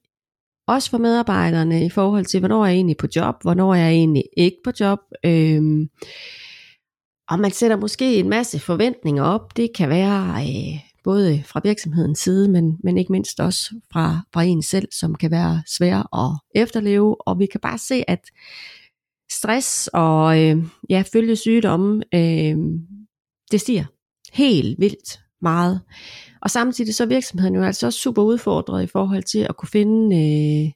[0.69, 3.91] også for medarbejderne i forhold til, hvornår er jeg egentlig på job, hvornår er jeg
[3.91, 4.99] egentlig ikke på job.
[5.25, 5.63] Øh,
[7.31, 9.57] og man sætter måske en masse forventninger op.
[9.57, 14.43] Det kan være øh, både fra virksomhedens side, men, men ikke mindst også fra, fra
[14.43, 17.29] en selv, som kan være svær at efterleve.
[17.29, 18.21] Og vi kan bare se, at
[19.31, 22.57] stress og øh, ja, følgesygdomme, øh,
[23.51, 23.85] det stiger
[24.33, 25.81] helt vildt meget.
[26.43, 29.69] Og samtidig så er virksomheden jo altså også super udfordret i forhold til at kunne
[29.69, 30.73] finde øh,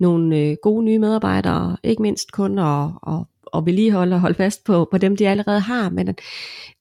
[0.00, 4.64] nogle øh, gode nye medarbejdere, ikke mindst kunder og, og at vedligeholde og holde fast
[4.64, 5.90] på, på dem, de allerede har.
[5.90, 6.14] Men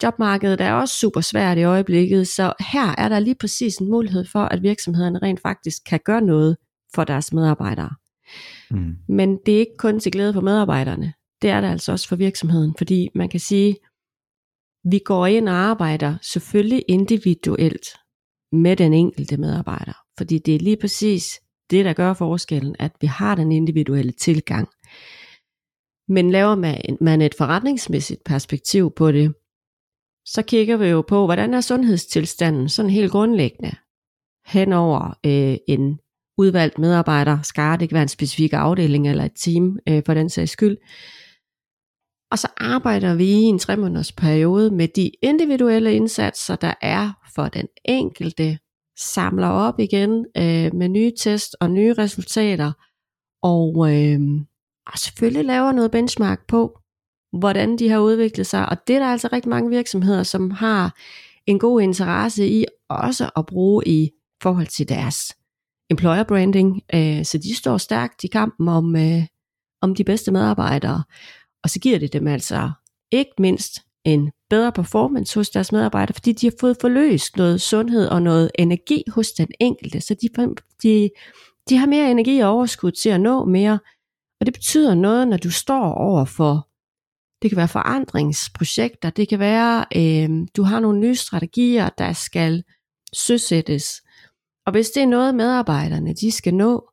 [0.03, 4.25] jobmarkedet er også super svært i øjeblikket, så her er der lige præcis en mulighed
[4.25, 6.57] for, at virksomhederne rent faktisk kan gøre noget
[6.95, 7.89] for deres medarbejdere.
[8.71, 8.95] Mm.
[9.07, 11.13] Men det er ikke kun til glæde for medarbejderne.
[11.41, 13.75] Det er det altså også for virksomheden, fordi man kan sige,
[14.91, 17.87] vi går ind og arbejder selvfølgelig individuelt
[18.51, 23.07] med den enkelte medarbejder, fordi det er lige præcis det, der gør forskellen, at vi
[23.07, 24.69] har den individuelle tilgang.
[26.07, 29.33] Men laver man, man et forretningsmæssigt perspektiv på det,
[30.25, 33.71] så kigger vi jo på, hvordan er sundhedstilstanden sådan helt grundlæggende
[34.45, 35.99] hen over øh, en
[36.37, 40.29] udvalgt medarbejder, skar det kan være en specifik afdeling eller et team øh, for den
[40.29, 40.77] sags skyld.
[42.31, 47.11] Og så arbejder vi i en tre måneders periode med de individuelle indsatser, der er
[47.35, 48.57] for den enkelte,
[48.97, 52.71] samler op igen øh, med nye test og nye resultater,
[53.43, 54.19] og, øh,
[54.87, 56.79] og selvfølgelig laver noget benchmark på,
[57.39, 58.69] hvordan de har udviklet sig.
[58.69, 60.95] Og det er der altså rigtig mange virksomheder, som har
[61.45, 65.35] en god interesse i også at bruge i forhold til deres
[65.89, 69.23] employer branding, øh, så de står stærkt i kampen om, øh,
[69.81, 71.03] om de bedste medarbejdere.
[71.63, 72.71] Og så giver det dem altså
[73.11, 78.07] ikke mindst en bedre performance hos deres medarbejdere, fordi de har fået forløst noget sundhed
[78.07, 80.29] og noget energi hos den enkelte, så de,
[80.83, 81.09] de,
[81.69, 83.79] de har mere energi og overskud til at nå mere.
[84.39, 86.69] Og det betyder noget, når du står over for,
[87.41, 92.63] det kan være forandringsprojekter, det kan være, øh, du har nogle nye strategier, der skal
[93.13, 94.01] søsættes.
[94.65, 96.89] Og hvis det er noget, medarbejderne de skal nå,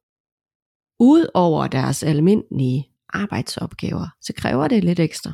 [1.00, 5.32] ud over deres almindelige arbejdsopgaver, så kræver det lidt ekstra.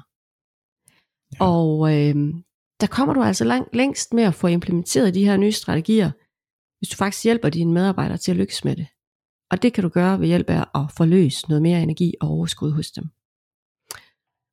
[1.33, 1.44] Ja.
[1.44, 2.35] Og øh,
[2.81, 6.11] der kommer du altså lang, længst med at få implementeret de her nye strategier,
[6.79, 8.87] hvis du faktisk hjælper dine medarbejdere til at lykkes med det.
[9.50, 12.70] Og det kan du gøre ved hjælp af at forløse noget mere energi og overskud
[12.72, 13.04] hos dem.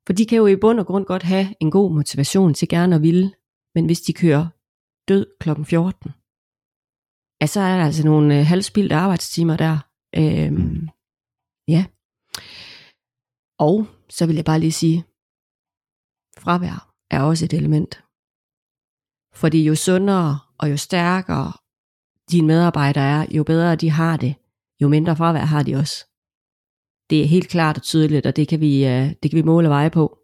[0.06, 2.96] For de kan jo i bund og grund godt have en god motivation til gerne
[2.96, 3.32] at ville,
[3.74, 4.46] men hvis de kører
[5.08, 5.64] død kl.
[5.64, 6.10] 14,
[7.40, 9.78] ja, så er der altså nogle øh, halvspildte arbejdstimer der.
[10.16, 10.88] Øhm.
[11.68, 11.84] Ja.
[13.58, 15.04] Og så vil jeg bare lige sige,
[16.38, 18.04] fravær er også et element.
[19.34, 21.52] Fordi jo sundere og jo stærkere
[22.30, 24.34] dine medarbejdere er, jo bedre de har det,
[24.82, 26.04] jo mindre fravær har de også.
[27.10, 29.68] Det er helt klart og tydeligt, og det kan vi, øh, det kan vi måle
[29.68, 30.18] og veje på.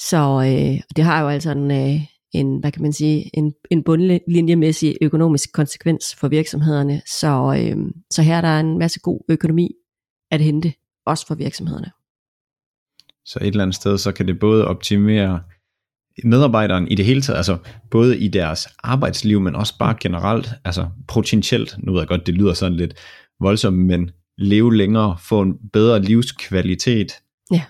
[0.00, 2.00] Så øh, det har jo altså en, øh,
[2.32, 7.02] en, hvad kan man sige, en, en bundlinjemæssig økonomisk konsekvens for virksomhederne.
[7.06, 7.76] Så, øh,
[8.10, 9.70] så her er der en masse god økonomi
[10.30, 10.72] at hente,
[11.06, 11.90] også for virksomhederne.
[13.24, 15.42] Så et eller andet sted, så kan det både optimere
[16.24, 17.58] medarbejderen i det hele taget, altså
[17.90, 22.34] både i deres arbejdsliv, men også bare generelt, altså potentielt, nu ved jeg godt, det
[22.34, 22.94] lyder sådan lidt
[23.42, 27.12] voldsomt, men leve længere, få en bedre livskvalitet.
[27.52, 27.62] Ja.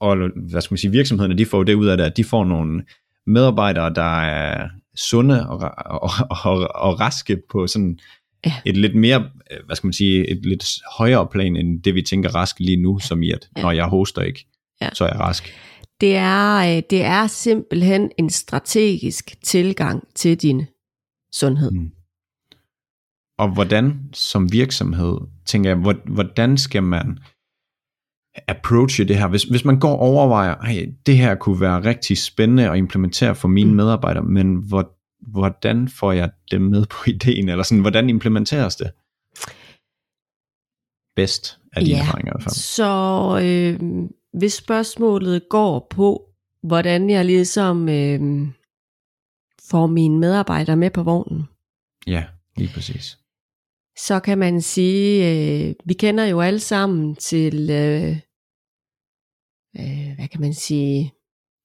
[0.00, 0.16] Og
[0.50, 2.84] hvad skal man sige, virksomhederne, de får det ud af det, at de får nogle
[3.26, 6.10] medarbejdere, der er sunde og, og,
[6.44, 7.98] og, og raske på sådan
[8.46, 8.54] ja.
[8.64, 9.30] et lidt mere,
[9.66, 10.64] hvad skal man sige, et lidt
[10.98, 13.62] højere plan, end det vi tænker rask lige nu, som i at, ja.
[13.62, 14.46] når jeg hoster ikke,
[14.80, 14.88] ja.
[14.92, 15.54] så er jeg rask.
[16.00, 20.66] Det er, øh, det er simpelthen en strategisk tilgang til din
[21.32, 21.70] sundhed.
[21.70, 21.90] Mm.
[23.38, 27.18] Og hvordan som virksomhed, tænker jeg, hvordan skal man
[28.48, 29.28] approache det her?
[29.28, 33.34] Hvis, hvis man går og overvejer, hey, det her kunne være rigtig spændende at implementere
[33.34, 33.76] for mine mm.
[33.76, 34.90] medarbejdere, men hvor,
[35.30, 38.90] hvordan får jeg dem med på ideen, eller sådan, hvordan implementeres det?
[41.16, 42.54] Bedst af dine ja, erfaringer i hvert fald.
[42.54, 42.92] Så
[43.42, 46.28] øh, hvis spørgsmålet går på,
[46.62, 48.48] hvordan jeg ligesom øh,
[49.70, 51.44] får mine medarbejdere med på vognen.
[52.06, 52.24] Ja,
[52.56, 53.18] lige præcis.
[53.98, 58.16] Så kan man sige, øh, vi kender jo alle sammen til, øh,
[59.78, 61.12] øh, hvad kan man sige,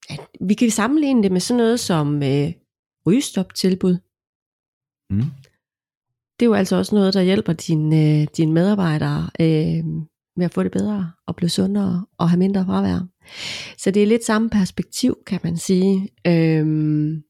[0.10, 2.52] at vi kan sammenligne det med sådan noget som øh,
[3.08, 3.98] rygestop-tilbud.
[5.10, 5.32] Mm.
[6.40, 9.86] Det er jo altså også noget, der hjælper dine, øh, dine medarbejdere øh,
[10.36, 13.08] med at få det bedre og blive sundere og have mindre fravær.
[13.78, 16.10] Så det er lidt samme perspektiv, kan man sige.
[16.28, 17.24] Øhm,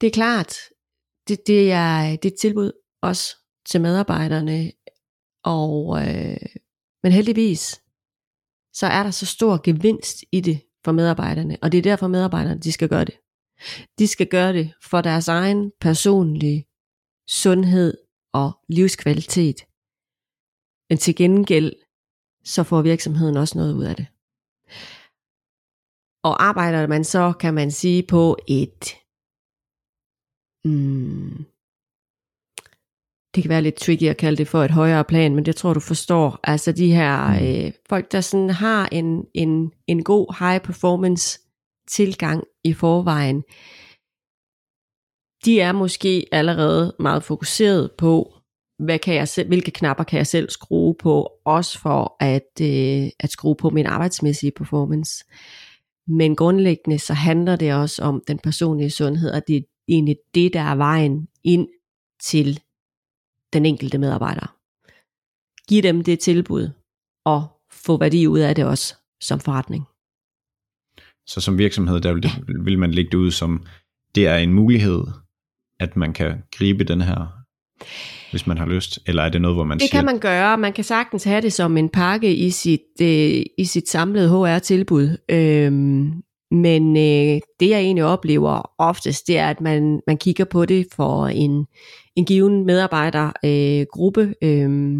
[0.00, 0.54] det er klart,
[1.28, 4.72] det, det, er, det er et tilbud også til medarbejderne,
[5.44, 6.46] og, øh,
[7.02, 7.82] men heldigvis,
[8.72, 12.60] så er der så stor gevinst i det for medarbejderne, og det er derfor medarbejderne,
[12.60, 13.14] de skal gøre det.
[13.98, 16.66] De skal gøre det for deres egen personlige
[17.28, 17.98] sundhed
[18.32, 19.56] og livskvalitet.
[20.88, 21.72] Men til gengæld,
[22.44, 24.06] så får virksomheden også noget ud af det.
[26.22, 28.96] Og arbejder man så, kan man sige, på et,
[30.64, 31.46] mm,
[33.36, 35.74] det kan være lidt tricky at kalde det for et højere plan, men det tror
[35.74, 36.40] du forstår.
[36.44, 37.46] Altså de her mm.
[37.46, 41.40] øh, folk, der sådan har en, en, en god high performance
[41.88, 43.42] tilgang i forvejen,
[45.44, 48.32] de er måske allerede meget fokuseret på,
[48.78, 53.10] hvad kan jeg selv, hvilke knapper kan jeg selv skrue på, også for at, øh,
[53.20, 55.24] at skrue på min arbejdsmæssige performance.
[56.08, 60.52] Men grundlæggende så handler det også om den personlige sundhed, og det er egentlig det,
[60.52, 61.68] der er vejen ind
[62.22, 62.60] til
[63.52, 64.56] den enkelte medarbejder.
[65.68, 66.70] Giv dem det tilbud,
[67.24, 69.84] og få værdi ud af det også som forretning.
[71.26, 73.66] Så som virksomhed, der vil, det, vil man lægge det ud som,
[74.14, 75.04] det er en mulighed,
[75.80, 77.36] at man kan gribe den her
[78.30, 78.98] hvis man har lyst?
[79.06, 79.98] Eller er det noget, hvor man Det siger...
[79.98, 80.58] kan man gøre.
[80.58, 85.16] Man kan sagtens have det som en pakke i sit, øh, i sit samlede HR-tilbud.
[85.30, 90.66] Øhm, men øh, det jeg egentlig oplever oftest, det er, at man, man kigger på
[90.66, 91.66] det for en,
[92.16, 94.34] en given medarbejdergruppe.
[94.42, 94.98] Øh, øh,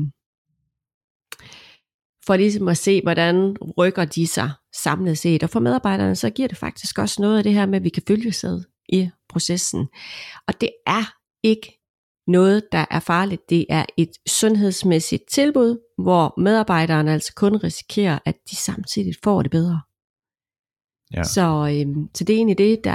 [2.27, 4.51] for ligesom at se, hvordan rykker de sig
[4.83, 5.43] samlet set.
[5.43, 7.89] Og for medarbejderne, så giver det faktisk også noget af det her med, at vi
[7.89, 8.51] kan følge sig
[8.89, 9.89] i processen.
[10.49, 11.79] Og det er ikke
[12.27, 13.51] noget, der er farligt.
[13.51, 19.51] Det er et sundhedsmæssigt tilbud, hvor medarbejderne altså kun risikerer, at de samtidig får det
[19.51, 19.81] bedre.
[21.15, 21.23] Ja.
[21.23, 22.91] Så, øhm, så det er egentlig det, der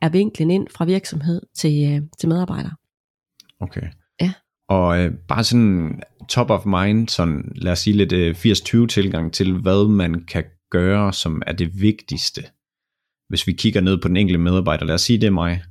[0.00, 2.72] er vinklen ind fra virksomhed til, øh, til medarbejdere.
[3.60, 3.88] Okay.
[4.20, 4.32] Ja.
[4.68, 8.36] Og øh, bare sådan top of mind, sådan lad os sige lidt øh,
[8.84, 12.42] 80-20 tilgang til, hvad man kan gøre, som er det vigtigste.
[13.28, 15.62] Hvis vi kigger ned på den enkelte medarbejder, lad os sige, det er mig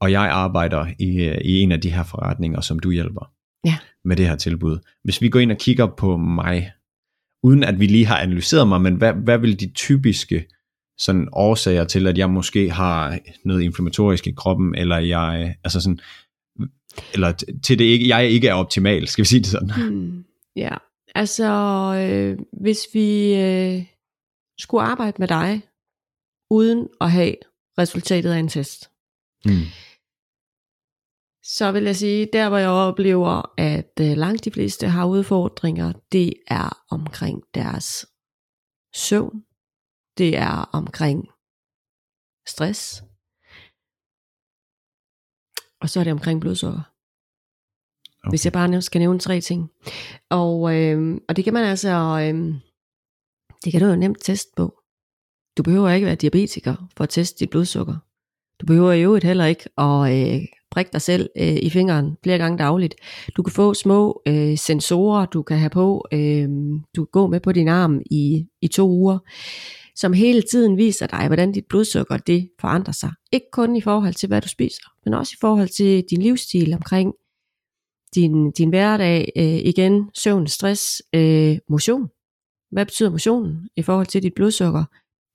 [0.00, 3.32] og jeg arbejder i, i en af de her forretninger, som du hjælper
[3.64, 3.78] ja.
[4.04, 4.78] med det her tilbud.
[5.04, 6.72] Hvis vi går ind og kigger på mig,
[7.42, 10.46] uden at vi lige har analyseret mig, men hvad, hvad vil de typiske
[10.98, 15.98] sådan årsager til, at jeg måske har noget inflammatorisk i kroppen, eller jeg, altså sådan,
[17.14, 17.32] eller
[17.62, 19.70] til det ikke, jeg ikke er optimal, skal vi sige det sådan.
[19.76, 20.24] Hmm.
[20.56, 20.76] Ja,
[21.14, 21.50] altså
[22.10, 23.84] øh, hvis vi øh,
[24.58, 25.62] skulle arbejde med dig,
[26.50, 27.34] uden at have
[27.78, 28.90] resultatet af en test,
[29.44, 29.52] Mm.
[31.42, 35.92] så vil jeg sige, der hvor jeg oplever, at øh, langt de fleste har udfordringer,
[36.12, 38.06] det er omkring deres
[38.94, 39.42] søvn,
[40.18, 41.28] det er omkring
[42.48, 43.02] stress,
[45.80, 46.80] og så er det omkring blodsukker.
[48.24, 48.32] Okay.
[48.32, 49.70] Hvis jeg bare skal nævne tre ting.
[50.30, 51.88] Og, øh, og det kan man altså,
[52.22, 52.54] øh,
[53.64, 54.82] det kan du jo nemt teste på.
[55.56, 57.96] Du behøver ikke være diabetiker for at teste dit blodsukker.
[58.60, 62.38] Du behøver i øvrigt heller ikke at øh, prikke dig selv øh, i fingeren flere
[62.38, 62.94] gange dagligt.
[63.36, 66.48] Du kan få små øh, sensorer, du kan have på, øh,
[66.96, 69.18] du kan gå med på din arm i, i to uger,
[69.96, 73.10] som hele tiden viser dig, hvordan dit blodsukker det forandrer sig.
[73.32, 76.74] Ikke kun i forhold til, hvad du spiser, men også i forhold til din livsstil
[76.74, 77.14] omkring
[78.14, 82.08] din, din hverdag, øh, igen, søvn, stress, øh, motion.
[82.70, 84.84] Hvad betyder motionen i forhold til dit blodsukker?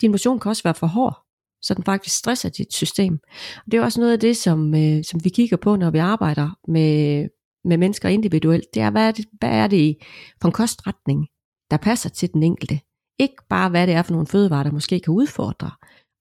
[0.01, 1.25] Din motion kan også være for hård,
[1.61, 3.19] så den faktisk stresser dit system.
[3.65, 5.97] Og det er også noget af det, som, øh, som vi kigger på, når vi
[5.97, 7.27] arbejder med,
[7.63, 8.65] med mennesker individuelt.
[8.73, 9.97] Det er, hvad er det, hvad er det
[10.41, 11.27] for en kostretning,
[11.71, 12.79] der passer til den enkelte?
[13.21, 15.71] Ikke bare, hvad det er for nogle fødevarer, der måske kan udfordre,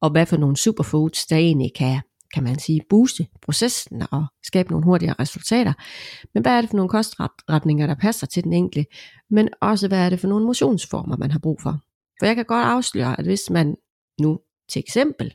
[0.02, 2.00] og hvad for nogle superfoods, der egentlig kan,
[2.34, 5.72] kan man sige, booste processen og skabe nogle hurtigere resultater.
[6.34, 8.90] Men hvad er det for nogle kostretninger, der passer til den enkelte?
[9.30, 11.80] Men også, hvad er det for nogle motionsformer, man har brug for?
[12.18, 13.76] For jeg kan godt afsløre, at hvis man
[14.20, 14.38] nu
[14.72, 15.34] til eksempel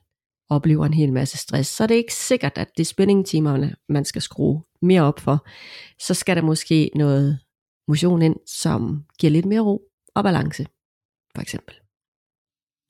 [0.50, 4.06] oplever en hel masse stress, så er det ikke sikkert, at det er spændingtimerne, man
[4.06, 5.48] skal skrue mere op for.
[6.02, 7.40] Så skal der måske noget
[7.88, 9.82] motion ind, som giver lidt mere ro
[10.16, 10.66] og balance,
[11.36, 11.76] for eksempel.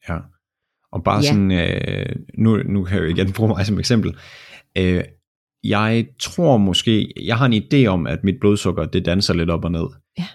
[0.10, 0.18] Ja.
[0.92, 1.22] Og bare Ja.
[1.22, 1.28] ja.
[1.28, 4.18] sådan, øh, nu, nu kan jeg jo igen bruge mig som eksempel.
[4.78, 5.04] Øh,
[5.64, 9.66] jeg tror måske, jeg har en idé om, at mit blodsukker, det danser lidt op
[9.66, 9.88] og ned.
[10.18, 10.28] Ja.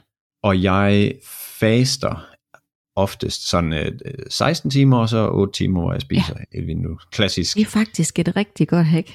[0.43, 1.13] Og jeg
[1.61, 2.27] faster
[2.97, 3.93] oftest sådan øh,
[4.31, 6.59] 16 timer, og så 8 timer, hvor jeg spiser ja.
[6.59, 6.99] et vindue.
[7.13, 7.57] Klassisk.
[7.57, 9.09] Det er faktisk et rigtig godt hack.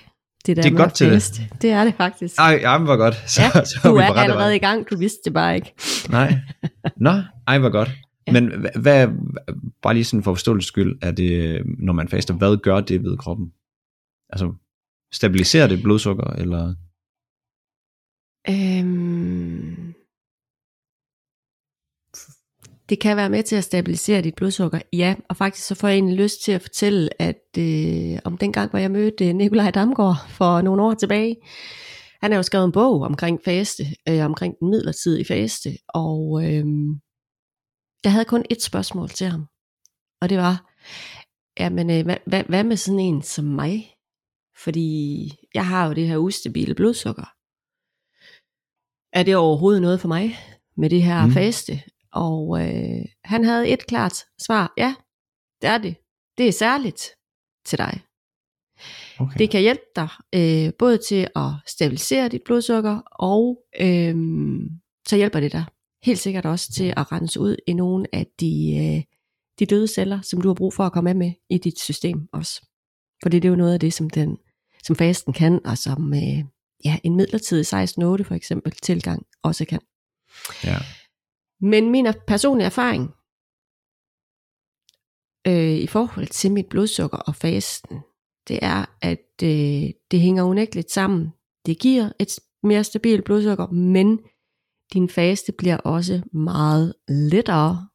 [0.46, 1.42] Det, der Det er godt til det.
[1.62, 2.38] Det er det faktisk.
[2.38, 3.16] Ej, ej, hvor godt.
[3.32, 4.50] Så, ja, så du er allerede vej.
[4.54, 5.74] i gang, du vidste det bare ikke.
[6.10, 6.34] Nej.
[7.06, 7.92] Nå, ej, hvor godt.
[8.28, 8.34] Ja.
[8.34, 9.08] Men hva- hvad,
[9.82, 13.18] bare lige sådan for forståelses skyld, er det, når man faster, hvad gør det ved
[13.18, 13.54] kroppen?
[14.30, 14.54] Altså,
[15.14, 16.76] stabiliserer det blodsukker, eller?
[18.50, 19.94] Øhm,
[22.90, 25.96] det kan være med til at stabilisere dit blodsukker, ja, og faktisk så får jeg
[25.96, 30.30] egentlig lyst til at fortælle, at øh, om den gang, hvor jeg mødte Nikolaj Damgaard
[30.30, 31.36] for nogle år tilbage,
[32.22, 36.66] han har jo skrevet en bog omkring faste, øh, omkring den midlertidige faste, og øh,
[38.06, 39.46] jeg havde kun et spørgsmål til ham,
[40.22, 40.74] og det var,
[41.60, 43.96] jamen, øh, hvad, hvad, hvad med sådan en som mig?
[44.58, 47.26] Fordi jeg har jo det her ustabile blodsukker.
[49.18, 50.38] Er det overhovedet noget for mig
[50.78, 51.26] med det her.
[51.26, 51.32] Mm.
[51.32, 51.84] faste?
[52.12, 54.74] Og øh, han havde et klart svar.
[54.78, 54.96] Ja,
[55.62, 55.96] det er det.
[56.38, 57.02] Det er særligt
[57.66, 58.02] til dig.
[59.20, 59.38] Okay.
[59.40, 64.16] Det kan hjælpe dig øh, både til at stabilisere dit blodsukker, og øh,
[65.08, 65.66] så hjælper det dig
[66.06, 69.04] helt sikkert også til at rense ud i nogle af de, øh,
[69.60, 72.30] de døde celler, som du har brug for at komme af med i dit system
[72.32, 72.66] også.
[73.24, 74.38] For det er jo noget af det, som, den,
[74.84, 76.44] som fasten kan, og som øh,
[76.86, 79.80] ja, en midlertidig 16-8 for eksempel tilgang også kan.
[80.64, 80.78] Ja.
[81.62, 83.04] Men min personlige erfaring
[85.48, 88.00] øh, i forhold til mit blodsukker og fasten,
[88.48, 91.30] det er, at øh, det hænger unægteligt sammen.
[91.66, 94.20] Det giver et mere stabilt blodsukker, men
[94.94, 97.90] din faste bliver også meget lettere,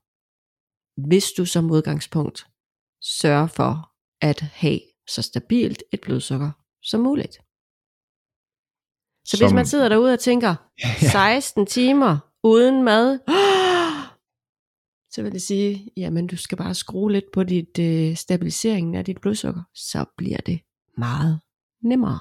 [1.09, 2.47] hvis du som udgangspunkt
[3.03, 6.51] sørger for at have så stabilt et blodsukker
[6.83, 7.35] som muligt.
[9.25, 10.55] Så hvis Som- man sidder derude og tænker,
[11.13, 13.19] 16 timer uden mad,
[15.15, 19.05] så vil det sige, jamen du skal bare skrue lidt på dit øh, stabiliseringen af
[19.05, 20.61] dit blodsukker, så bliver det
[20.99, 21.41] meget
[21.83, 22.19] nemmere.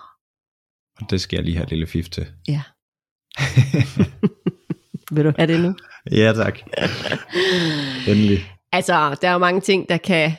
[1.02, 2.28] Og det skal jeg lige have et lille fif til.
[2.48, 2.64] Ja.
[5.12, 5.76] vil du have det nu?
[6.12, 6.60] Ja, tak.
[8.08, 8.40] Endelig.
[8.72, 10.32] Altså, der er jo mange ting, der kan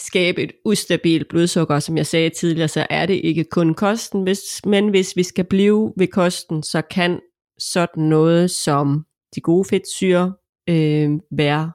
[0.00, 1.78] skabe et ustabilt blodsukker.
[1.78, 5.44] Som jeg sagde tidligere, så er det ikke kun kosten, hvis, men hvis vi skal
[5.44, 7.20] blive ved kosten, så kan
[7.58, 10.34] sådan noget som de gode fedtsyre
[10.68, 11.72] øh, være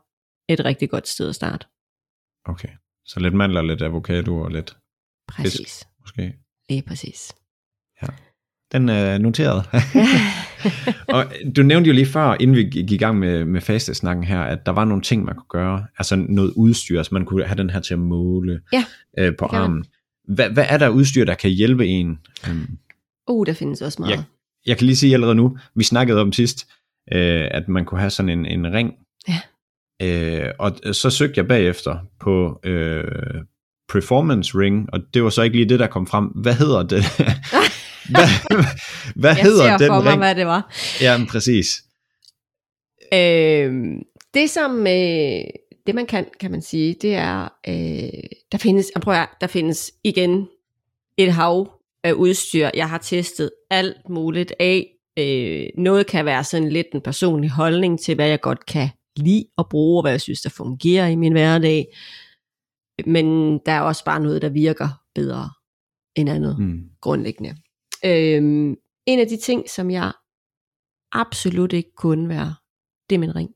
[0.49, 1.65] et rigtig godt sted at starte.
[2.45, 2.69] Okay.
[3.05, 4.77] Så lidt mandler, lidt avocado og lidt
[5.27, 5.87] Præcis.
[5.99, 6.33] måske.
[6.69, 7.35] Lige præcis.
[8.73, 9.63] Den er noteret.
[11.15, 14.41] og du nævnte jo lige før, inden vi gik i gang med, med fastesnakken her,
[14.41, 15.85] at der var nogle ting, man kunne gøre.
[15.97, 18.85] Altså noget udstyr, så man kunne have den her til at måle Ja,
[19.17, 19.85] øh, på armen.
[20.27, 22.19] Hvad, hvad er der udstyr, der kan hjælpe en?
[22.49, 22.77] Øhm,
[23.29, 24.11] Uh, der findes også meget.
[24.11, 24.23] jeg,
[24.65, 26.67] jeg kan lige sige allerede nu, vi snakkede om sidst,
[27.13, 28.93] øh, at man kunne have sådan en, en ring.
[29.27, 29.39] Ja.
[30.01, 33.03] Øh, og så søgte jeg bagefter på øh,
[33.93, 36.25] performance ring, og det var så ikke lige det, der kom frem.
[36.25, 37.03] Hvad hedder det?
[38.11, 38.27] hvad
[39.21, 40.19] hvad jeg hedder ser den for mig, ring?
[40.21, 40.73] hvad det var.
[41.01, 41.67] Ja, men præcis.
[43.13, 43.73] Øh,
[44.33, 45.43] det som øh,
[45.87, 49.91] det man kan, kan man sige, det er, øh, der findes, jeg prøver, der findes
[50.03, 50.47] igen
[51.17, 51.71] et hav
[52.03, 52.69] af udstyr.
[52.73, 54.87] Jeg har testet alt muligt af.
[55.19, 59.45] Øh, noget kan være sådan lidt en personlig holdning til, hvad jeg godt kan lide
[59.57, 61.85] at bruge, og hvad jeg synes, der fungerer i min hverdag.
[63.05, 65.49] Men der er også bare noget, der virker bedre
[66.15, 66.81] end andet Mm.
[67.01, 67.55] grundlæggende.
[68.05, 68.75] Øhm,
[69.05, 70.11] en af de ting, som jeg
[71.11, 72.55] absolut ikke kunne være,
[73.09, 73.49] det er min ring.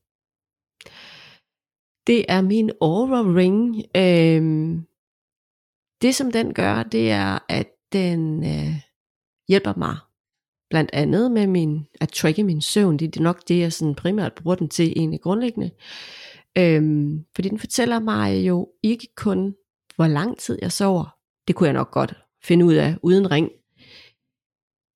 [2.06, 3.76] Det er min Aura Ring.
[3.96, 4.86] Øhm,
[6.02, 8.74] det som den gør, det er, at den øh,
[9.48, 9.96] hjælper mig
[10.70, 12.96] blandt andet med min, at tracke min søvn.
[12.96, 15.70] Det er nok det, jeg sådan primært bruger den til egentlig grundlæggende.
[16.58, 19.54] Øhm, fordi den fortæller mig jo ikke kun,
[19.96, 21.16] hvor lang tid jeg sover.
[21.48, 23.50] Det kunne jeg nok godt finde ud af uden ring.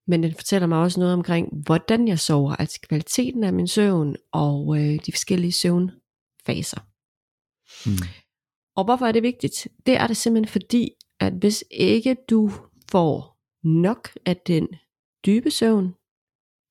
[0.07, 4.17] Men den fortæller mig også noget omkring, hvordan jeg sover, altså kvaliteten af min søvn
[4.33, 6.81] og øh, de forskellige søvnfaser.
[7.89, 8.09] Mm.
[8.77, 9.69] Og hvorfor er det vigtigt?
[9.87, 10.91] Det er det simpelthen fordi,
[11.21, 12.51] at hvis ikke du
[12.91, 14.69] får nok af den
[15.27, 15.95] dybe søvn,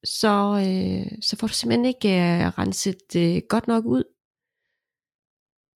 [0.03, 0.35] så,
[0.67, 4.03] øh, så får du simpelthen ikke øh, renset øh, godt nok ud.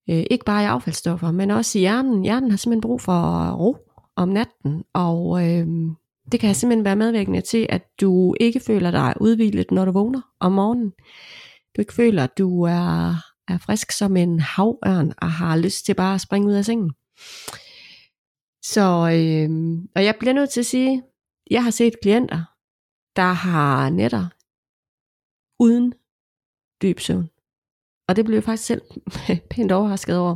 [0.09, 2.23] Øh, ikke bare i affaldsstoffer, men også i hjernen.
[2.23, 3.77] Hjernen har simpelthen brug for ro
[4.15, 5.67] om natten, og øh,
[6.31, 10.21] det kan simpelthen være medvirkende til, at du ikke føler dig udvilet, når du vågner
[10.39, 10.91] om morgenen.
[11.75, 13.15] Du ikke føler, at du er,
[13.47, 16.93] er frisk som en havørn og har lyst til bare at springe ud af sengen.
[18.63, 18.81] Så,
[19.13, 19.49] øh,
[19.95, 21.03] og jeg bliver nødt til at sige,
[21.51, 22.43] jeg har set klienter,
[23.15, 24.27] der har netter
[25.59, 25.93] uden
[26.81, 27.29] dyb søvn.
[28.07, 28.81] Og det blev jeg faktisk selv
[29.51, 30.35] pænt overrasket over.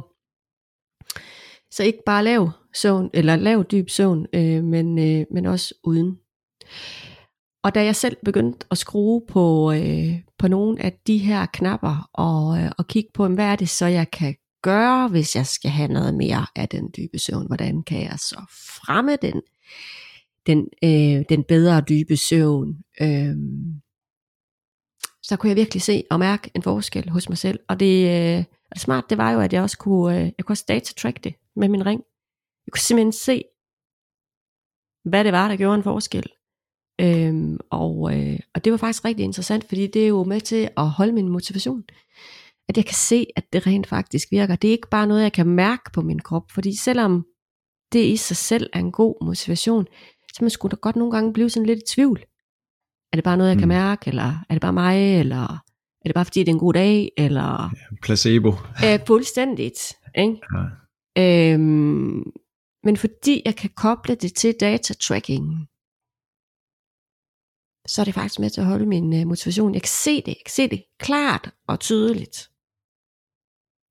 [1.71, 6.17] Så ikke bare lav søvn, eller lav dyb søvn, øh, men, øh, men også uden.
[7.63, 12.09] Og da jeg selv begyndte at skrue på, øh, på nogle af de her knapper,
[12.13, 15.71] og, øh, og kigge på, hvad er det så, jeg kan gøre, hvis jeg skal
[15.71, 17.47] have noget mere af den dybe søvn?
[17.47, 18.41] Hvordan kan jeg så
[18.85, 19.41] fremme den,
[20.47, 22.77] den, øh, den bedre dybe søvn?
[23.01, 23.35] Øh,
[25.23, 27.59] så kunne jeg virkelig se og mærke en forskel hos mig selv.
[27.67, 30.45] Og det, øh, og det smart, det var jo, at jeg også kunne, øh, jeg
[30.45, 32.01] kunne også data track det med min ring.
[32.69, 33.43] Jeg kunne simpelthen se,
[35.09, 36.25] hvad det var, der gjorde en forskel.
[37.01, 40.69] Øhm, og, øh, og det var faktisk rigtig interessant, fordi det er jo med til
[40.77, 41.83] at holde min motivation.
[42.69, 44.55] At jeg kan se, at det rent faktisk virker.
[44.55, 47.25] Det er ikke bare noget, jeg kan mærke på min krop, fordi selvom
[47.93, 49.87] det i sig selv er en god motivation,
[50.33, 52.19] så man skulle da godt nogle gange blive sådan lidt i tvivl.
[53.13, 53.73] Er det bare noget, jeg kan Mm.
[53.73, 55.43] mærke, eller er det bare mig, eller
[56.01, 57.69] er det bare fordi, det er en god dag, eller
[58.03, 58.49] Placebo.
[58.85, 59.93] øh, fuldstændigt.
[60.17, 60.39] Ikke?
[61.17, 61.53] Ja.
[61.53, 62.23] Øhm,
[62.83, 65.45] men fordi jeg kan koble det til data tracking,
[67.87, 69.73] så er det faktisk med til at holde min øh, motivation.
[69.73, 72.37] Jeg kan se det, jeg kan se det klart og tydeligt.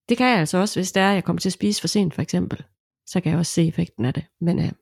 [0.08, 1.88] Det kan jeg altså også, hvis det er, at jeg kommer til at spise for
[1.88, 2.64] sent, for eksempel.
[3.06, 4.24] Så kan jeg også se effekten af det.
[4.40, 4.72] Men øh,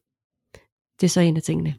[1.00, 1.74] det er så en af tingene.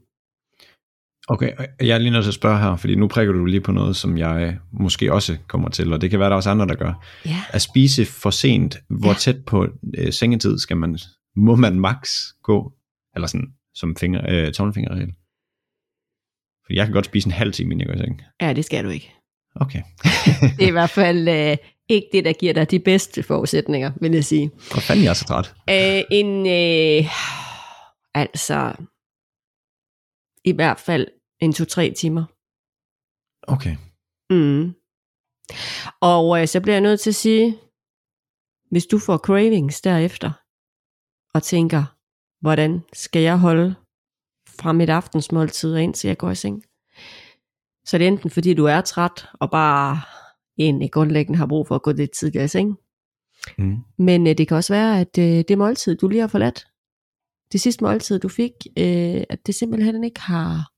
[1.30, 3.72] Okay, jeg er lige nødt til at spørge her, fordi nu prikker du lige på
[3.72, 6.68] noget, som jeg måske også kommer til, og det kan være, der er også andre,
[6.68, 7.06] der gør.
[7.26, 7.42] Ja.
[7.50, 9.14] At spise for sent, hvor Ja.
[9.14, 9.68] tæt på
[9.98, 10.98] øh, sengetid skal man,
[11.38, 12.74] må man max gå,
[13.16, 15.14] eller sådan som finger, øh, tommelfingerregel?
[16.66, 18.22] For jeg kan godt spise en halv time, inden jeg går i seng.
[18.42, 19.14] ja, det skal du ikke.
[19.56, 19.82] Okay.
[20.58, 21.58] Det er i hvert fald øh,
[21.90, 24.52] ikke det, der giver dig de bedste forudsætninger, vil jeg sige.
[24.72, 25.54] Hvor fanden jeg er så træt?
[25.70, 27.06] Øh, en, øh,
[28.14, 28.74] altså,
[30.46, 31.08] i hvert fald
[31.40, 32.26] en to-tre timer.
[33.48, 33.76] Okay.
[34.30, 34.74] Mm.
[36.02, 37.58] Og øh, så bliver jeg nødt til at sige,
[38.72, 40.32] hvis du får cravings derefter,
[41.34, 41.84] og tænker,
[42.42, 43.76] hvordan skal jeg holde
[44.50, 46.64] fra mit aftensmåltid og indtil jeg går i seng,
[47.86, 50.02] så er det enten fordi du er træt, og bare
[50.58, 52.78] egentlig grundlæggende har brug for at gå lidt tidligere i seng,
[53.58, 53.78] Mm.
[53.98, 56.68] men øh, det kan også være, at øh, det måltid, du lige har forladt,
[57.52, 60.72] det sidste måltid, du fik, øh, at det simpelthen ikke har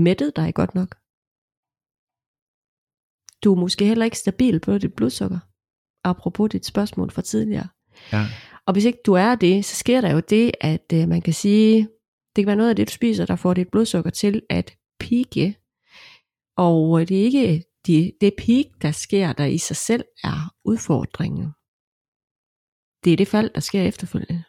[0.00, 0.90] mættet dig godt nok.
[3.44, 5.38] Du er måske heller ikke stabil på dit blodsukker,
[6.04, 7.68] apropos dit spørgsmål fra tidligere.
[8.12, 8.26] Ja.
[8.66, 11.32] Og hvis ikke du er det, så sker der jo det, at øh, man kan
[11.32, 11.88] sige,
[12.36, 15.56] det kan være noget af det, du spiser, der får dit blodsukker til at pike.
[16.56, 20.54] Og øh, det er ikke de, det peak, der sker, der i sig selv er
[20.64, 21.46] udfordringen.
[23.04, 24.44] Det er det fald, der sker efterfølgende.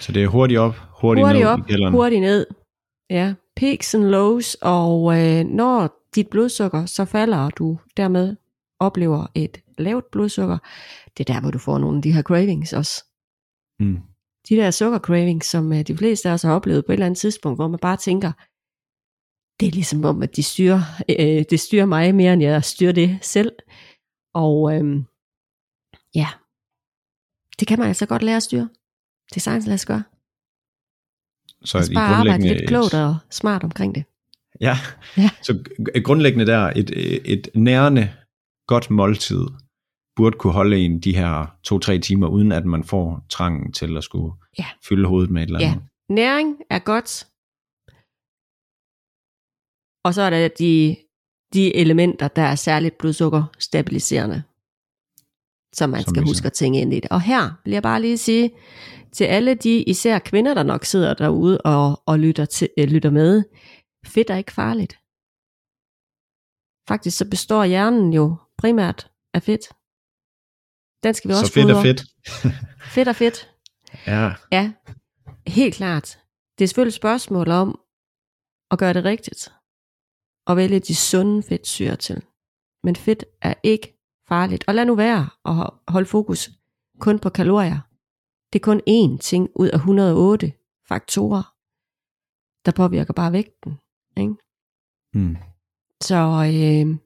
[0.00, 1.94] Så det er hurtigt op, hurtigt, hurtigt ned op, i kælderen.
[1.94, 2.46] hurtigt ned.
[3.10, 8.36] Ja, peaks and lows, og øh, når dit blodsukker så falder, og du dermed
[8.80, 10.58] oplever et lavt blodsukker,
[11.18, 13.04] det er der, hvor du får nogle af de her cravings også.
[13.80, 13.98] Mm.
[14.48, 17.06] De der sukker cravings, som øh, de fleste af os har oplevet på et eller
[17.06, 18.32] andet tidspunkt, hvor man bare tænker,
[19.60, 22.92] det er ligesom om, at de styrer, øh, det styrer mig mere, end jeg styrer
[22.92, 23.52] det selv.
[24.34, 25.02] Og øh,
[26.14, 26.28] ja,
[27.60, 28.68] det kan man altså godt lære at styre.
[29.28, 30.02] Det er sagtens lade sig gøre.
[31.64, 34.04] Så Altså bare arbejde grundlæggende lidt klogt og smart omkring det.
[34.60, 34.76] Ja.
[35.16, 35.30] Ja.
[35.42, 35.64] så
[36.04, 36.90] grundlæggende der, et,
[37.32, 38.12] et nærende,
[38.66, 39.46] godt måltid,
[40.16, 44.04] burde kunne holde en de her to-tre timer, uden at man får trangen til at
[44.04, 44.66] skulle Ja.
[44.88, 45.70] fylde hovedet med et eller Ja.
[45.72, 45.84] andet.
[46.08, 47.26] Næring er godt.
[50.04, 50.96] Og så er der de,
[51.54, 54.42] de elementer, der er særligt blodsukker stabiliserende,
[55.74, 57.10] som man Som skal huske at tænke ind i det.
[57.10, 58.50] Og her vil jeg bare lige sige
[59.12, 63.10] til alle de, især kvinder, der nok sidder derude og, og lytter, til, øh, lytter
[63.10, 63.42] med,
[64.06, 64.92] fedt er ikke farligt.
[66.88, 69.64] Faktisk så består hjernen jo primært af fedt.
[71.04, 71.82] Den skal vi også Så fedt er fodre.
[71.82, 72.02] fedt.
[72.94, 73.50] Fedt er fedt.
[74.06, 74.72] Ja, Ja,
[75.46, 76.18] helt klart.
[76.58, 77.80] Det er selvfølgelig et spørgsmål om
[78.70, 79.52] at gøre det rigtigt.
[80.46, 82.22] Og vælge de sunde fedtsyre til.
[82.82, 83.98] Men fedt er ikke
[84.28, 84.64] farligt.
[84.68, 86.50] Og lad nu være at holde fokus
[87.00, 87.80] kun på kalorier.
[88.52, 90.52] Det er kun én ting ud af 108
[90.88, 91.42] faktorer,
[92.66, 93.72] der påvirker bare vægten.
[94.16, 94.34] Ikke?
[95.14, 95.36] mm.
[96.02, 96.14] Så
[96.54, 96.98] øh,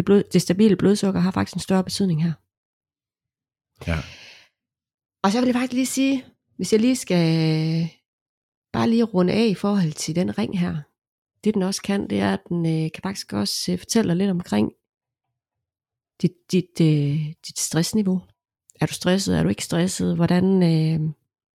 [0.00, 2.32] det, blod, det stabile blodsukker har faktisk en større betydning her.
[3.86, 3.98] ja.
[5.22, 6.24] Og så vil jeg faktisk lige sige,
[6.56, 7.88] hvis jeg lige skal
[8.72, 10.76] bare lige runde af i forhold til den ring her.
[11.44, 14.16] Det den også kan, det er, at den øh, kan faktisk også øh, fortælle dig
[14.16, 14.72] lidt omkring
[16.22, 18.20] dit, dit, øh, dit stressniveau.
[18.80, 19.38] Er du stresset?
[19.38, 20.16] Er du ikke stresset?
[20.16, 21.10] Hvordan, øh,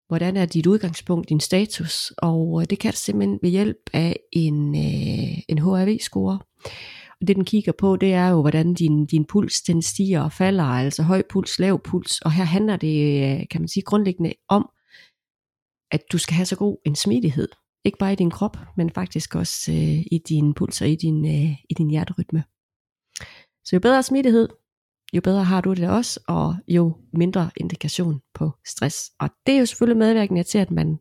[0.07, 2.13] hvordan er dit udgangspunkt, din status?
[2.17, 6.39] Og øh, det kan du simpelthen ved hjælp af en, øh, en HRV-score.
[7.27, 10.63] Det den kigger på, det er jo, hvordan din, din puls den stiger og falder,
[10.63, 12.21] altså høj puls, lav puls.
[12.21, 14.69] Og her handler det, øh, kan man sige, grundlæggende om,
[15.91, 17.47] at du skal have så god en smidighed.
[17.85, 21.25] Ikke bare i din krop, men faktisk også øh, i din puls og i din,
[21.25, 22.43] øh, i din hjerterytme.
[23.65, 24.49] Så jo bedre smidighed,
[25.13, 29.11] jo bedre har du det også, og jo mindre indikation på stress.
[29.19, 30.99] Og det er jo selvfølgelig medvirkende til, at man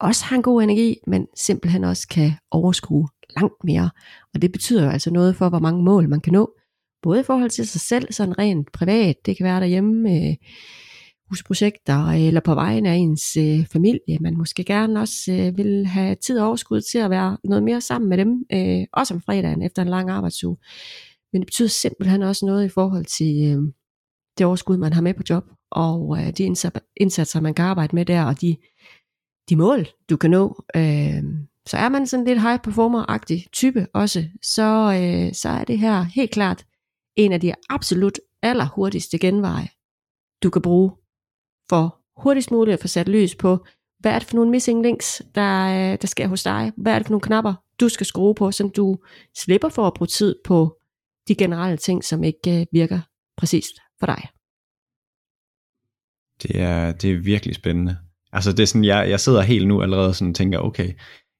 [0.00, 3.90] også har en god energi, men simpelthen også kan overskue langt mere.
[4.34, 6.50] Og det betyder jo altså noget for, hvor mange mål man kan nå.
[7.02, 10.34] Både i forhold til sig selv, sådan rent privat, det kan være derhjemme, øh,
[11.28, 14.18] husprojekter, eller på vejen af ens øh, familie.
[14.20, 17.80] Man måske gerne også øh, vil have tid og overskud til at være noget mere
[17.80, 20.56] sammen med dem, øh, også om fredagen efter en lang arbejdsuge.
[21.32, 23.72] Men det betyder simpelthen også noget i forhold til øh,
[24.38, 26.44] det overskud, man har med på job, og øh, de
[26.96, 28.56] indsatser, man kan arbejde med der, og de,
[29.48, 30.64] de mål, du kan nå.
[30.76, 31.22] Øh,
[31.66, 36.02] så er man sådan lidt high performer-agtig type også, så, øh, så er det her
[36.02, 36.64] helt klart
[37.16, 39.68] en af de absolut allerhurtigste genveje,
[40.42, 40.90] du kan bruge
[41.68, 43.66] for hurtigst muligt at få sat lys på,
[43.98, 46.72] hvad er det for nogle missing links, der, øh, der sker hos dig?
[46.76, 48.96] Hvad er det for nogle knapper, du skal skrue på, så du
[49.36, 50.78] slipper for at bruge tid på
[51.28, 53.00] de generelle ting, som ikke øh, virker
[53.36, 54.28] præcist for dig.
[56.42, 57.96] Det er, det er virkelig spændende.
[58.32, 60.92] Altså det er sådan, jeg, jeg sidder helt nu allerede sådan og tænker, okay,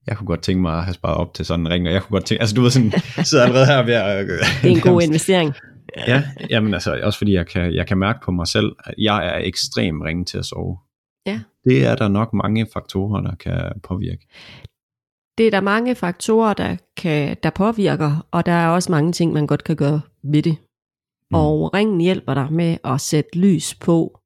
[0.06, 2.02] jeg kunne godt tænke mig at have sparet op til sådan en ring, og jeg
[2.02, 2.92] kunne godt tænke, altså du ved sådan,
[3.24, 4.26] sidder allerede her ved at...
[4.62, 5.54] Det er en god investering.
[5.96, 9.26] Ja, jamen altså, også fordi jeg kan, jeg kan mærke på mig selv, at jeg
[9.26, 10.78] er ekstremt ringe til at sove.
[11.26, 11.40] Ja.
[11.64, 14.26] Det er der nok mange faktorer, der kan påvirke.
[15.38, 19.32] Det er der mange faktorer, der, kan, der påvirker, og der er også mange ting,
[19.32, 20.56] man godt kan gøre ved det.
[21.30, 21.34] Mm.
[21.34, 24.20] Og ringen hjælper dig med at sætte lys på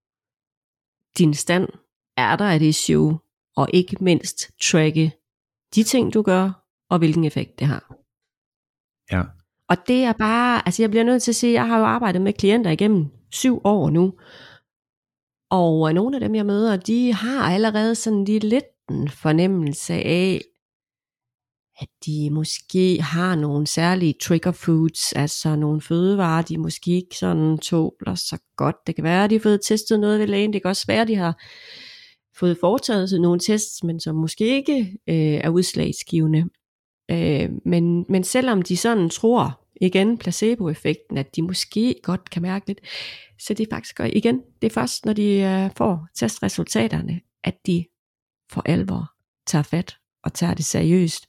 [1.18, 1.68] din stand.
[2.16, 3.18] Er der et issue?
[3.56, 5.12] Og ikke mindst tracke
[5.74, 7.94] de ting, du gør, og hvilken effekt det har.
[9.12, 9.22] Ja.
[9.68, 12.22] Og det er bare, altså jeg bliver nødt til at sige, jeg har jo arbejdet
[12.22, 14.12] med klienter igennem syv år nu,
[15.50, 20.40] og nogle af dem, jeg møder, de har allerede sådan lige lidt en fornemmelse af,
[21.80, 27.58] at de måske har nogle særlige trigger foods, altså nogle fødevarer, de måske ikke sådan
[27.58, 28.76] tåler så godt.
[28.86, 30.52] Det kan være, at de har fået testet noget ved lægen.
[30.52, 31.42] Det kan også være, at de har
[32.40, 36.44] fået foretaget nogle tests, men som måske ikke øh, er udslagsgivende.
[37.10, 42.66] Øh, men, men selvom de sådan tror, igen placeboeffekten, at de måske godt kan mærke
[42.66, 42.80] lidt,
[43.38, 47.84] så det er faktisk igen, det er først, når de øh, får testresultaterne, at de
[48.52, 49.10] for alvor
[49.46, 51.26] tager fat og tager det seriøst,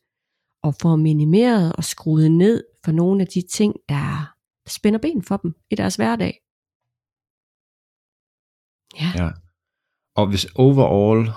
[0.63, 4.35] og får minimeret og skruet ned for nogle af de ting, der,
[4.65, 6.41] der spænder ben for dem i deres hverdag.
[8.99, 9.23] Ja.
[9.23, 9.31] Ja.
[10.21, 11.29] Og hvis overall,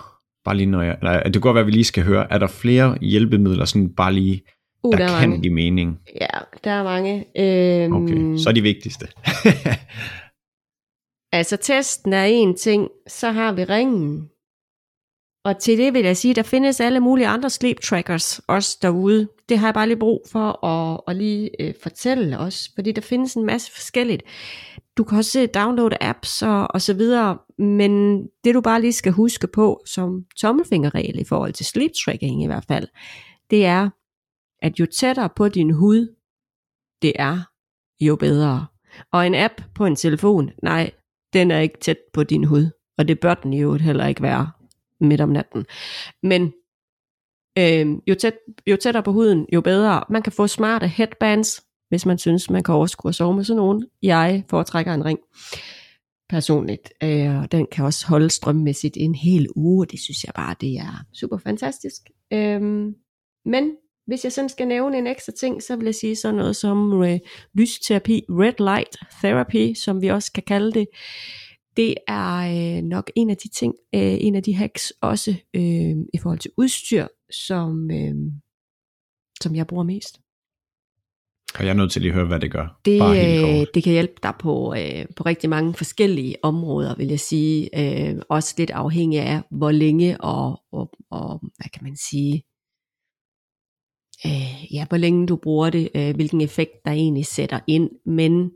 [0.45, 2.39] bare lige når jeg, nej, det kan godt være, at vi lige skal høre, er
[2.39, 4.43] der flere hjælpemidler, sådan bare lige,
[4.85, 5.43] Uh, der, der er kan mange.
[5.43, 5.99] give mening?
[6.21, 6.27] Ja,
[6.65, 7.25] der er mange.
[7.39, 9.07] Øhm, Okay, så er de vigtigste.
[11.33, 14.29] Altså testen er en ting, så har vi ringen.
[15.45, 19.29] Og til det vil jeg sige, der findes alle mulige andre sleep trackers også derude.
[19.49, 23.01] Det har jeg bare lige brug for at, at lige øh, fortælle os, fordi der
[23.01, 24.23] findes en masse forskelligt.
[24.97, 28.93] Du kan også øh, downloade apps og, og så videre, men det du bare lige
[28.93, 32.89] skal huske på som tommelfingerregel i forhold til sleep tracking i hvert fald,
[33.51, 33.91] det er,
[34.63, 36.17] at jo tættere på din hud
[37.03, 37.39] det er,
[38.01, 38.67] jo bedre.
[39.13, 40.91] Og en app på en telefon, nej,
[41.33, 42.71] den er ikke tæt på din hud.
[42.99, 44.51] Og det bør den jo heller ikke være
[45.07, 45.67] midt om natten.
[46.23, 46.53] Men
[47.59, 48.35] øh, jo, tæt,
[48.67, 50.05] jo tættere på huden, jo bedre.
[50.11, 53.57] Man kan få smarte headbands, hvis man synes, man kan overskue at sove med sådan
[53.57, 53.87] nogen.
[54.03, 55.19] Jeg foretrækker en ring
[56.29, 56.93] personligt.
[57.03, 59.87] Øh, og den kan også holde strømmæssigt en hel uge.
[59.87, 62.03] Det synes jeg bare, det er super fantastisk.
[62.33, 62.63] Øh,
[63.45, 63.77] men
[64.07, 67.03] hvis jeg sådan skal nævne en ekstra ting, så vil jeg sige sådan noget som
[67.03, 67.19] øh,
[67.55, 70.87] lysterapi, red light therapy, som vi også kan kalde det.
[71.77, 75.97] Det er øh, nok en af de ting, øh, en af de hacks også øh,
[76.15, 78.15] i forhold til udstyr, som, øh,
[79.43, 80.21] som jeg bruger mest.
[81.59, 82.81] Og jeg er nødt til lige at høre, hvad det gør.
[82.85, 86.95] Det, bare helt øh, det kan hjælpe dig på, øh, på rigtig mange forskellige områder,
[86.97, 87.71] vil jeg sige.
[87.81, 92.43] Øh, også lidt afhængig af, hvor længe og, og, og hvad kan man sige,
[94.27, 97.91] øh, ja, hvor længe du bruger det, øh, hvilken effekt der egentlig sætter ind.
[98.07, 98.51] Men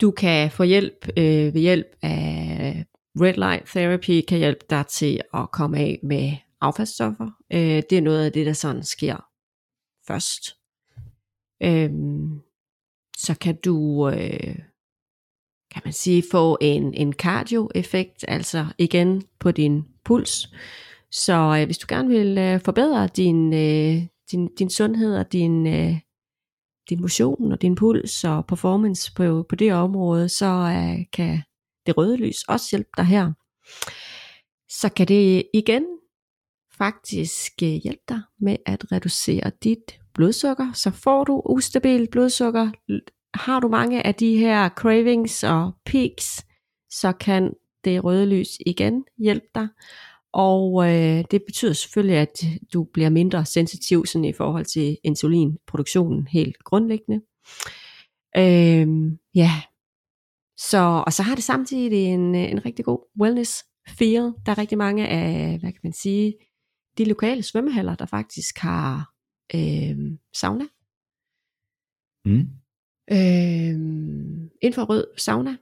[0.00, 2.84] du kan få hjælp øh, ved hjælp af
[3.20, 7.30] red light therapy, kan hjælpe dig til at komme af med affaldsstoffer.
[7.52, 9.16] Øh, det er noget af det, der sådan sker
[10.06, 10.56] først.
[11.62, 11.90] Øh,
[13.16, 14.58] så kan du, øh,
[15.70, 20.54] kan man sige, få en, en cardio-effekt, altså igen på din puls.
[21.10, 25.66] Så øh, hvis du gerne vil øh, forbedre din, øh, din, din sundhed og din,
[25.66, 26.00] øh,
[26.88, 31.42] din motion og din puls og performance på, på det område, så øh, kan
[31.86, 33.32] det røde lys også hjælpe dig her.
[34.68, 35.84] Så kan det igen
[36.78, 42.70] faktisk øh, hjælpe dig med at reducere dit blodsukker, så får du ustabilt blodsukker.
[43.34, 46.46] Har du mange af de her cravings og peaks,
[46.90, 47.52] så kan
[47.84, 49.68] det røde lys igen hjælpe dig.
[50.34, 56.26] Og øh, det betyder selvfølgelig, at du bliver mindre sensitiv sådan i forhold til insulinproduktionen
[56.26, 57.20] helt grundlæggende.
[58.36, 59.50] Øh, ja,
[60.58, 64.32] så, og så har det samtidig en, en rigtig god wellness feel.
[64.46, 66.34] Der er rigtig mange af, hvad kan man sige,
[66.98, 69.12] de lokale svømmehaller, der faktisk har
[69.54, 69.96] øh,
[70.34, 70.64] sauna.
[72.24, 72.48] Mm.
[73.10, 73.74] Øh,
[74.62, 75.56] infrarød sauna.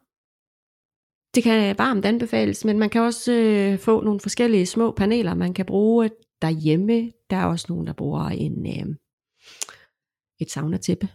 [1.35, 5.55] Det kan varmt anbefales, men man kan også øh, få nogle forskellige små paneler, man
[5.55, 6.11] kan bruge
[6.43, 7.12] derhjemme.
[7.30, 8.97] Der er også nogen, der bruger en, øh,
[10.41, 11.09] et saunatæppe.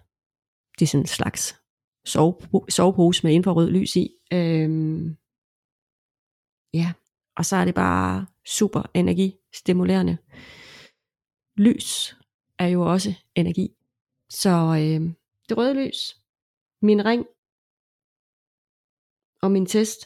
[0.79, 1.61] Det er sådan en slags
[2.05, 2.35] sove,
[2.69, 4.09] sovepose med infrarød lys i.
[4.33, 4.69] Øh,
[6.73, 6.93] ja,
[7.37, 10.17] og så er det bare super energistimulerende.
[11.57, 12.17] Lys
[12.59, 13.69] er jo også energi.
[14.29, 15.13] Så øh,
[15.49, 16.21] det røde lys,
[16.81, 17.25] min ring
[19.43, 19.99] og min test,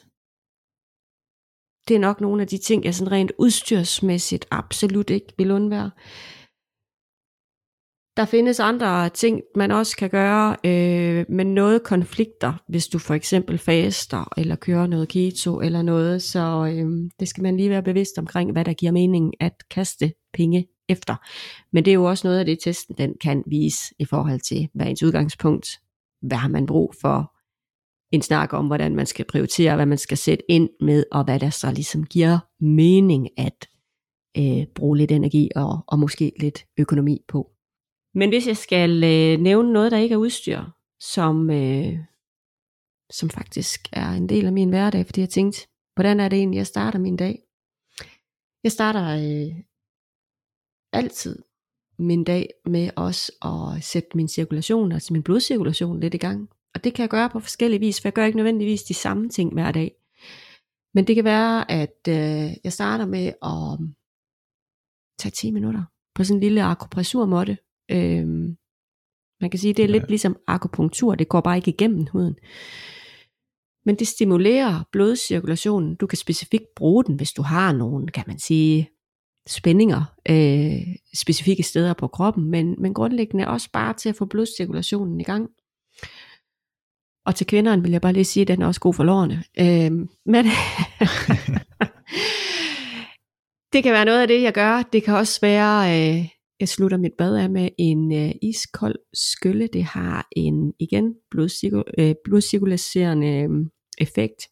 [1.88, 5.90] det er nok nogle af de ting, jeg sådan rent udstyrsmæssigt absolut ikke vil undvære.
[8.16, 13.14] Der findes andre ting, man også kan gøre, øh, men noget konflikter, hvis du for
[13.14, 17.82] eksempel faster, eller kører noget keto, eller noget, så øh, det skal man lige være
[17.82, 21.16] bevidst omkring, hvad der giver mening at kaste penge efter.
[21.72, 24.68] Men det er jo også noget af det, testen den kan vise i forhold til,
[24.74, 25.68] hvad ens udgangspunkt,
[26.22, 27.31] hvad har man brug for,
[28.12, 31.40] en snak om, hvordan man skal prioritere, hvad man skal sætte ind med, og hvad
[31.40, 33.68] der så ligesom giver mening at
[34.38, 37.50] øh, bruge lidt energi og, og måske lidt økonomi på.
[38.14, 40.60] Men hvis jeg skal øh, nævne noget, der ikke er udstyr,
[41.00, 41.98] som, øh,
[43.12, 46.58] som faktisk er en del af min hverdag, fordi jeg tænkte, hvordan er det egentlig,
[46.58, 47.38] jeg starter min dag?
[48.64, 49.54] Jeg starter øh,
[50.92, 51.42] altid
[51.98, 56.48] min dag med også at sætte min cirkulation, altså min blodcirkulation lidt i gang.
[56.74, 59.28] Og det kan jeg gøre på forskellige vis, for jeg gør ikke nødvendigvis de samme
[59.28, 59.94] ting hver dag.
[60.94, 63.78] Men det kan være, at øh, jeg starter med at
[65.18, 67.58] tage 10 minutter på sådan en lille akupressurmåtte.
[67.90, 68.56] Øhm,
[69.40, 69.92] man kan sige, det er Ja.
[69.92, 72.36] lidt ligesom akupunktur, det går bare ikke igennem huden.
[73.84, 75.94] Men det stimulerer blodcirkulationen.
[75.94, 78.90] Du kan specifikt bruge den, hvis du har nogen, kan man sige,
[79.48, 85.20] spændinger øh, specifikke steder på kroppen, men, men grundlæggende også bare til at få blodcirkulationen
[85.20, 85.50] i gang.
[87.26, 89.44] Og til kvinderne vil jeg bare lige sige, at den er også god for lårene.
[89.60, 89.92] Øh,
[90.26, 90.44] men
[93.72, 94.82] det kan være noget af det, jeg gør.
[94.82, 96.28] Det kan også være, øh,
[96.60, 99.66] jeg slutter mit bad af med en øh, iskold skylle.
[99.66, 103.50] Det har en, igen, blodcirku- øh, blodcirkulerende øh,
[103.98, 104.48] effekt.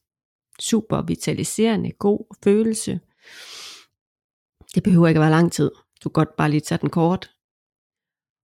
[0.60, 3.00] Super vitaliserende, god følelse.
[4.74, 5.70] Det behøver ikke at være lang tid.
[6.04, 7.30] Du kan godt bare lige tage den kort.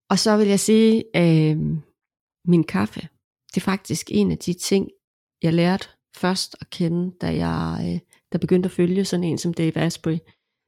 [0.09, 1.57] Og så vil jeg sige, øh,
[2.45, 3.07] min kaffe,
[3.57, 4.89] det er faktisk en af de ting,
[5.43, 7.99] jeg lærte først at kende, da jeg øh,
[8.31, 10.17] der begyndte at følge sådan en som Dave Asprey.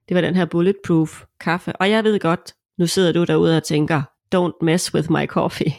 [0.10, 1.76] Det var den her bulletproof kaffe.
[1.76, 4.02] Og jeg ved godt, nu sidder du derude og tænker,
[4.36, 5.74] don't mess with my coffee.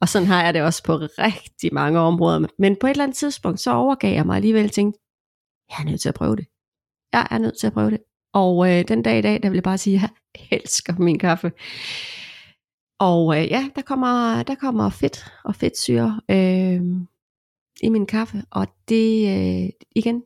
[0.00, 2.46] Og sådan har jeg det også på rigtig mange områder.
[2.58, 5.00] Men på et eller andet tidspunkt, så overgav jeg mig alligevel og tænkte,
[5.70, 6.46] jeg er nødt til at prøve det.
[7.12, 8.00] Jeg er nødt til at prøve det.
[8.32, 11.18] Og øh, den dag i dag, der vil jeg bare sige, at jeg elsker min
[11.18, 11.52] kaffe.
[13.00, 16.82] Og øh, ja, der kommer, der kommer fedt og fedtsyre øh,
[17.82, 18.42] i min kaffe.
[18.50, 20.22] Og det, øh, igen,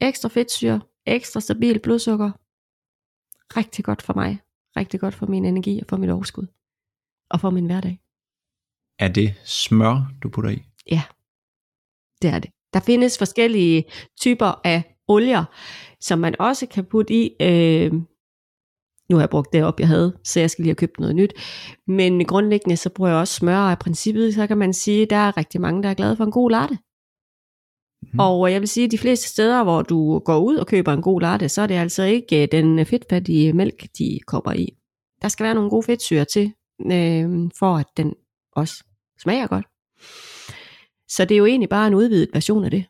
[0.00, 2.30] ekstra fedtsyre, ekstra stabil blodsukker.
[3.56, 4.40] Rigtig godt for mig.
[4.76, 6.46] Rigtig godt for min energi og for mit overskud.
[7.30, 8.00] Og for min hverdag.
[8.98, 10.62] Er det smør, du putter i?
[10.90, 11.02] Ja,
[12.22, 12.50] det er det.
[12.72, 13.84] Der findes forskellige
[14.20, 15.44] typer af olier,
[16.00, 17.36] som man også kan putte i.
[17.40, 17.92] Øh,
[19.12, 21.16] nu har jeg brugt det op, jeg havde, så jeg skal lige have købt noget
[21.16, 21.32] nyt.
[21.86, 25.10] Men grundlæggende, så bruger jeg også smør, og i princippet, så kan man sige, at
[25.10, 26.78] der er rigtig mange, der er glade for en god latte.
[28.02, 28.18] Mm.
[28.18, 31.02] Og jeg vil sige, at de fleste steder, hvor du går ud og køber en
[31.02, 34.68] god latte, så er det altså ikke den fedtfattige mælk, de kommer i.
[35.22, 38.14] Der skal være nogle gode fedtsyre til, øh, for at den
[38.52, 38.84] også
[39.22, 39.66] smager godt.
[41.08, 42.84] Så det er jo egentlig bare en udvidet version af det.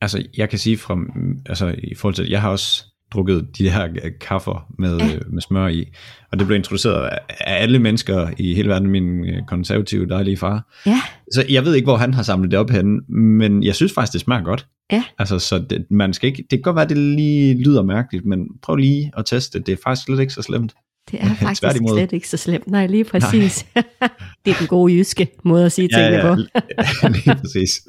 [0.00, 0.98] Altså, jeg kan sige fra,
[1.46, 3.88] altså i forhold til, jeg har også drukket de her
[4.20, 5.18] kaffer med, ja.
[5.32, 5.84] med smør i,
[6.32, 10.72] og det blev introduceret af alle mennesker i hele verden, min konservative dejlige far.
[10.86, 11.00] Ja.
[11.32, 14.12] Så jeg ved ikke, hvor han har samlet det op henne, men jeg synes faktisk,
[14.12, 14.66] det smager godt.
[14.92, 15.04] Ja.
[15.18, 18.46] Altså, så det, man skal ikke, det kan godt være, det lige lyder mærkeligt, men
[18.62, 19.66] prøv lige at teste det.
[19.66, 20.74] Det er faktisk slet ikke så slemt.
[21.10, 22.66] Det er faktisk slet ikke så slemt.
[22.66, 23.66] Nej, lige præcis.
[23.74, 23.84] Nej.
[24.44, 26.40] det er den gode jyske måde at sige ja, tingene ja, på.
[27.14, 27.86] lige præcis.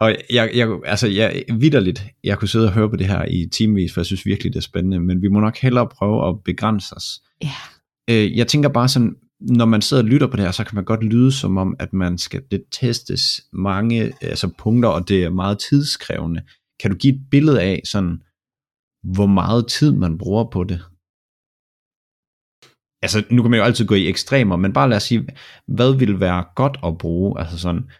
[0.00, 3.46] Og jeg, jeg, altså jeg, vidderligt, jeg kunne sidde og høre på det her i
[3.52, 6.44] timevis, for jeg synes virkelig, det er spændende, men vi må nok hellere prøve at
[6.44, 7.22] begrænse os.
[7.42, 7.52] Ja.
[8.10, 10.74] Øh, jeg tænker bare sådan, når man sidder og lytter på det her, så kan
[10.74, 15.24] man godt lyde som om, at man skal det testes mange altså punkter, og det
[15.24, 16.42] er meget tidskrævende.
[16.80, 18.22] Kan du give et billede af, sådan,
[19.14, 20.80] hvor meget tid man bruger på det?
[23.02, 25.28] Altså, nu kan man jo altid gå i ekstremer, men bare lad os sige,
[25.68, 27.40] hvad vil være godt at bruge?
[27.40, 27.90] Altså sådan,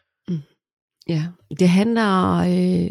[1.08, 1.28] Ja,
[1.60, 2.90] det handler, øh,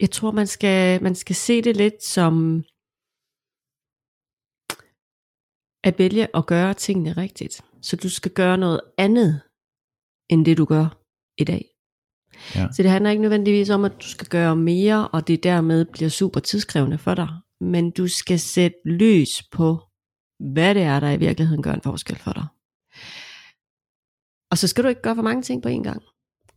[0.00, 2.64] jeg tror man skal, man skal se det lidt som
[5.84, 7.62] at vælge at gøre tingene rigtigt.
[7.82, 9.40] Så du skal gøre noget andet,
[10.28, 10.86] end det du gør
[11.38, 11.64] i dag.
[12.54, 12.66] Ja.
[12.72, 16.08] Så det handler ikke nødvendigvis om, at du skal gøre mere, og det dermed bliver
[16.08, 17.28] super tidskrævende for dig.
[17.60, 19.78] Men du skal sætte lys på,
[20.52, 22.46] hvad det er, der i virkeligheden gør en forskel for dig.
[24.50, 26.02] Og så skal du ikke gøre for mange ting på en gang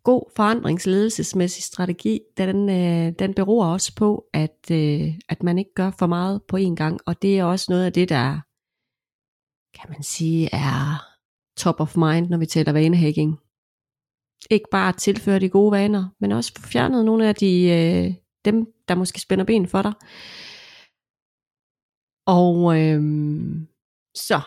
[0.04, 5.92] god forandringsledelsesmæssig strategi, den, øh, den beror også på, at, øh, at man ikke gør
[6.00, 8.42] for meget på en gang, og det er også noget af det, der
[9.78, 11.14] kan man sige er
[11.58, 13.40] top of mind, når vi taler vanehacking.
[14.52, 18.74] Ikke bare tilføre de gode vaner, men også få fjernet nogle af de, øh, dem,
[18.88, 19.94] der måske spænder ben for dig.
[22.28, 23.02] Og øh,
[24.16, 24.42] så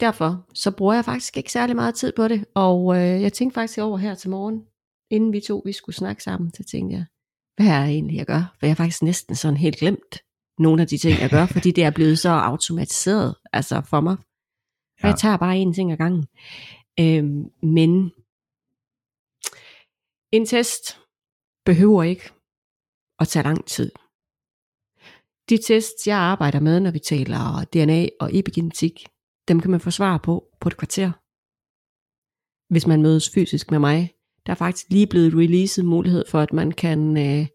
[0.00, 3.54] derfor så bruger jeg faktisk ikke særlig meget tid på det, og øh, jeg tænkte
[3.54, 4.66] faktisk over her til morgen,
[5.10, 7.04] inden vi to vi skulle snakke sammen, så tænkte jeg,
[7.56, 8.56] hvad er det egentlig, jeg gør?
[8.58, 10.22] For jeg har faktisk næsten sådan helt glemt
[10.58, 14.16] nogle af de ting, jeg gør, fordi det er blevet så automatiseret altså for mig.
[15.02, 15.08] Ja.
[15.08, 16.26] Jeg tager bare en ting ad gangen.
[17.00, 18.12] Øhm, men
[20.32, 21.00] en test
[21.64, 22.30] behøver ikke
[23.18, 23.92] at tage lang tid.
[25.48, 29.06] De tests, jeg arbejder med, når vi taler DNA og epigenetik,
[29.48, 31.12] dem kan man få svar på på et kvarter.
[32.72, 34.12] Hvis man mødes fysisk med mig.
[34.46, 37.46] Der er faktisk lige blevet releaset mulighed for, at man kan øh,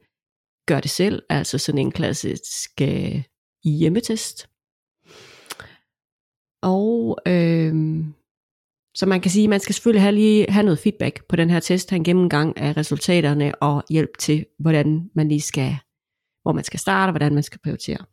[0.68, 3.24] gøre det selv, altså sådan en klassisk øh,
[3.64, 4.50] hjemmetest.
[6.62, 7.74] Og øh,
[8.96, 11.50] så man kan sige, at man skal selvfølgelig have, lige have noget feedback på den
[11.50, 15.76] her test, have en gennemgang af resultaterne og hjælp til, hvordan man lige skal,
[16.42, 18.06] hvor man skal starte, og hvordan man skal prioritere.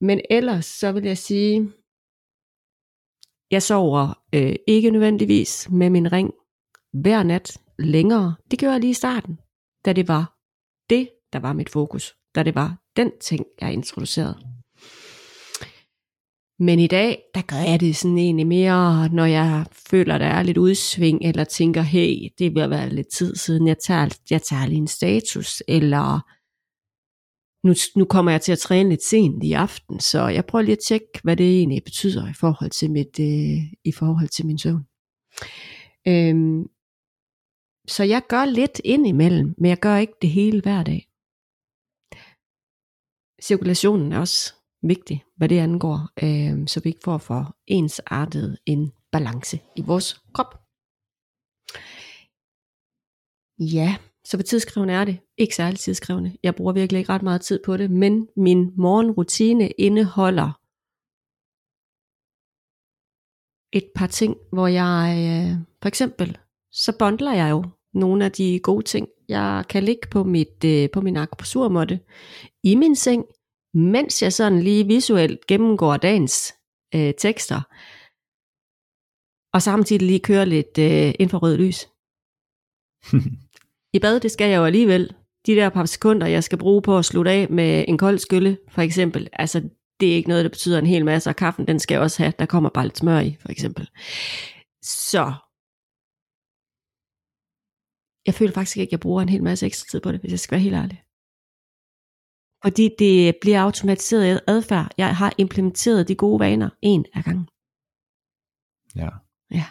[0.00, 1.72] Men ellers så vil jeg sige,
[3.50, 6.30] jeg sover øh, ikke nødvendigvis med min ring
[6.92, 8.34] hver nat længere.
[8.50, 9.38] Det gjorde jeg lige i starten,
[9.84, 10.36] da det var
[10.90, 12.14] det, der var mit fokus.
[12.34, 14.38] Da det var den ting, jeg introducerede.
[16.58, 20.42] Men i dag, der gør jeg det sådan egentlig mere, når jeg føler, der er
[20.42, 24.66] lidt udsving, eller tænker, hey, det vil være lidt tid siden, jeg tager, jeg tager
[24.66, 26.20] lige en status, eller
[27.64, 30.72] nu, nu kommer jeg til at træne lidt sent i aften, så jeg prøver lige
[30.72, 34.58] at tjekke, hvad det egentlig betyder i forhold til, mit, øh, i forhold til min
[34.58, 34.84] søvn.
[36.08, 36.68] Øhm,
[37.88, 41.08] så jeg gør lidt indimellem, men jeg gør ikke det hele hver dag.
[43.42, 48.92] Cirkulationen er også vigtig, hvad det angår, øh, så vi ikke får for ensartet en
[49.12, 50.52] balance i vores krop.
[53.58, 53.96] Ja,
[54.26, 55.18] så hvor tidskrævende er det?
[55.38, 56.36] Ikke særlig tidskrævende.
[56.42, 60.60] Jeg bruger virkelig ikke ret meget tid på det, men min morgenrutine indeholder
[63.72, 66.38] et par ting, hvor jeg øh, for eksempel,
[66.72, 67.64] så bundler jeg jo
[67.94, 72.00] nogle af de gode ting, jeg kan ligge på, mit, øh, på min akupressurmåtte
[72.62, 73.24] i min seng,
[73.74, 76.54] mens jeg sådan lige visuelt gennemgår dagens
[76.94, 77.60] øh, tekster,
[79.54, 81.88] og samtidig lige kører lidt øh, infrarød lys.
[83.96, 85.14] I bad, det skal jeg jo alligevel.
[85.46, 88.58] De der par sekunder, jeg skal bruge på at slutte af med en kold skylle,
[88.68, 89.68] for eksempel, altså
[90.00, 92.22] det er ikke noget, der betyder en hel masse, og kaffen, den skal jeg også
[92.22, 93.90] have, der kommer bare lidt smør i, for eksempel.
[94.82, 95.32] Så
[98.26, 100.30] jeg føler faktisk ikke, at jeg bruger en hel masse ekstra tid på det, hvis
[100.30, 101.02] jeg skal være helt ærlig.
[102.64, 104.90] Fordi det bliver automatiseret adfærd.
[104.98, 107.48] Jeg har implementeret de gode vaner en af gangen.
[108.96, 109.10] Ja.
[109.50, 109.66] Ja.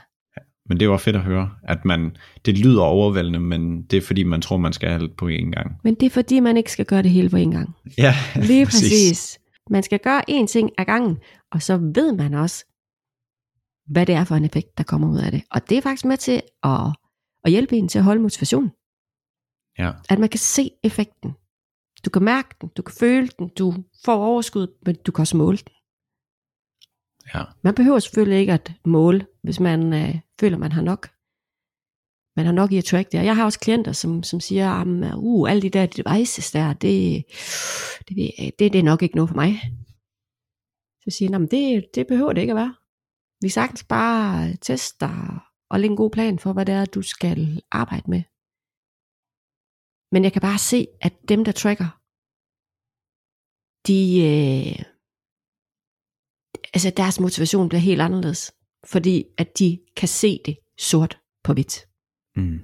[0.69, 4.23] Men det var fedt at høre, at man, det lyder overvældende, men det er fordi,
[4.23, 5.79] man tror, man skal have alt på én gang.
[5.83, 7.75] Men det er fordi, man ikke skal gøre det hele på en gang.
[7.97, 8.81] Ja, Lige præcis.
[8.81, 9.39] præcis.
[9.69, 11.17] Man skal gøre én ting ad gangen,
[11.51, 12.65] og så ved man også,
[13.87, 15.43] hvad det er for en effekt, der kommer ud af det.
[15.51, 16.87] Og det er faktisk med til at,
[17.43, 18.71] at hjælpe en til at holde motivationen.
[19.77, 19.91] Ja.
[20.09, 21.31] At man kan se effekten.
[22.05, 23.73] Du kan mærke den, du kan føle den, du
[24.05, 25.73] får overskud, men du kan også måle den.
[27.33, 27.43] Ja.
[27.61, 31.09] Man behøver selvfølgelig ikke at måle, hvis man øh, føler, man har nok.
[32.37, 33.19] Man har nok i at track det.
[33.19, 36.51] Og jeg har også klienter, som, som siger, ah, at uh, alle de der devices
[36.51, 37.25] der, det,
[38.07, 39.51] det, det, det er nok ikke noget for mig.
[41.03, 42.75] Så siger jeg, det, det behøver det ikke at være.
[43.41, 45.15] Vi sagtens bare tester
[45.69, 48.23] og lægge en god plan for, hvad det er, du skal arbejde med.
[50.11, 51.89] Men jeg kan bare se, at dem, der tracker,
[53.87, 54.85] de, øh,
[56.73, 58.54] altså deres motivation bliver helt anderledes.
[58.85, 61.75] Fordi at de kan se det sort på hvidt.
[62.35, 62.59] Mm.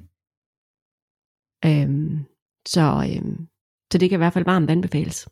[1.66, 2.26] Øhm,
[2.68, 2.82] så,
[3.16, 3.48] øhm,
[3.92, 5.30] så det kan i hvert fald varmt anbefales.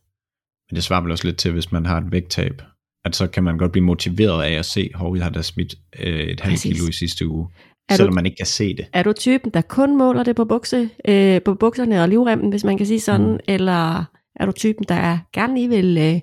[0.70, 2.62] Men det svarer vel også lidt til, hvis man har et vægttab,
[3.04, 5.74] at så kan man godt blive motiveret af at se, hvor jeg har da smidt
[6.00, 7.48] øh, et halvt kilo i sidste uge,
[7.88, 8.88] Er selvom du- man ikke kan se det.
[8.92, 12.64] Er du typen, der kun måler det på, bukse, øh, på bukserne og livremmen, hvis
[12.64, 13.38] man kan sige sådan, mm.
[13.48, 14.04] eller
[14.36, 16.20] er du typen, der gerne lige vil øh,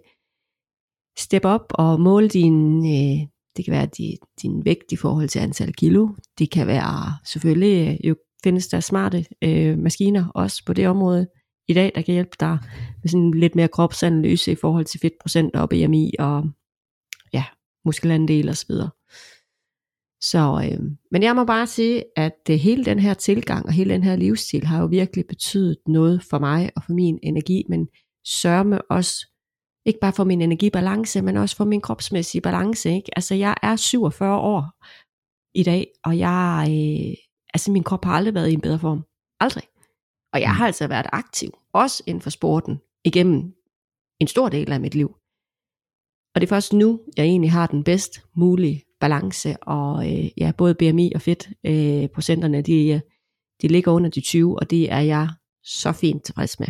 [1.17, 3.27] steppe op og måle din, øh,
[3.57, 6.07] det kan være din, din vægt i forhold til antal kilo,
[6.39, 11.27] det kan være selvfølgelig, øh, jo findes der smarte øh, maskiner også på det område
[11.67, 12.57] i dag, der kan hjælpe dig
[13.03, 16.49] med sådan lidt mere kropsanalyse i forhold til fedtprocent og BMI og
[17.33, 17.43] ja,
[17.85, 18.89] muskelandel og så videre.
[20.21, 20.79] Så, øh,
[21.11, 24.15] men jeg må bare sige, at øh, hele den her tilgang og hele den her
[24.15, 27.87] livsstil har jo virkelig betydet noget for mig og for min energi, men
[28.25, 29.36] sørme også,
[29.87, 32.89] ikke bare for min energibalance, men også for min kropsmæssige balance.
[32.89, 33.09] Ikke?
[33.15, 34.63] Altså jeg er 47 år
[35.53, 37.15] i dag, og jeg, øh,
[37.53, 39.03] altså min krop har aldrig været i en bedre form.
[39.39, 39.63] Aldrig.
[40.33, 43.53] Og jeg har altså været aktiv, også inden for sporten, igennem
[44.19, 45.07] en stor del af mit liv.
[46.35, 50.51] Og det er først nu, jeg egentlig har den bedst mulige balance, og øh, ja,
[50.57, 52.99] både BMI og fedt øh, procenterne, de, øh,
[53.61, 55.29] de ligger under de 20, og det er jeg
[55.63, 56.67] så fint tilfreds med.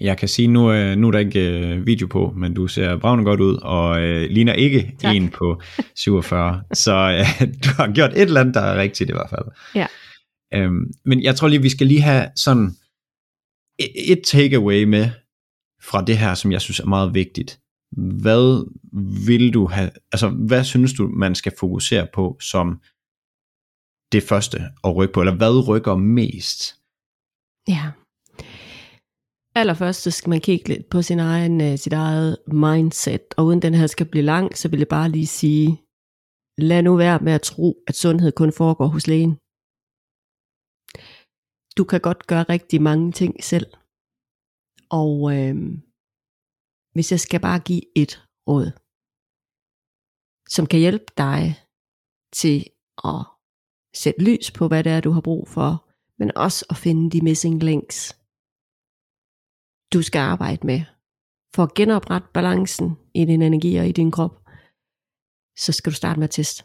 [0.00, 2.98] Jeg kan sige, nu, øh, nu er der ikke øh, video på, men du ser
[2.98, 5.16] bravende godt ud, og øh, ligner ikke Tak.
[5.16, 5.62] en på
[5.94, 6.62] 47.
[6.72, 9.44] så øh, du har gjort et eller andet, der er rigtigt i hvert fald.
[9.74, 9.86] Ja.
[10.54, 12.70] Øhm, men jeg tror lige, vi skal lige have sådan
[13.78, 15.10] et, et takeaway med
[15.82, 17.60] fra det her, som jeg synes er meget vigtigt.
[18.22, 18.70] Hvad
[19.26, 22.80] vil du have, altså hvad synes du, man skal fokusere på som
[24.12, 26.74] det første at rykke på, eller hvad rykker mest?
[27.68, 27.90] Ja.
[29.60, 33.62] Allerførst så skal man kigge lidt på sin egen, øh, sit eget mindset, og uden
[33.62, 35.68] den her skal blive lang, så vil jeg bare lige sige,
[36.68, 39.34] lad nu være med at tro, at sundhed kun foregår hos lægen.
[41.78, 43.68] Du kan godt gøre rigtig mange ting selv.
[45.00, 45.54] Og øh,
[46.94, 48.12] hvis jeg skal bare give et
[48.48, 48.68] råd,
[50.54, 51.40] som kan hjælpe dig
[52.40, 52.56] til
[53.12, 53.20] at
[54.02, 55.70] sætte lys på, hvad det er, du har brug for,
[56.18, 58.23] men også at finde de missing links
[59.94, 60.80] du skal arbejde med
[61.54, 64.34] for at genoprette balancen i din energi og i din krop,
[65.58, 66.64] så skal du starte med at teste.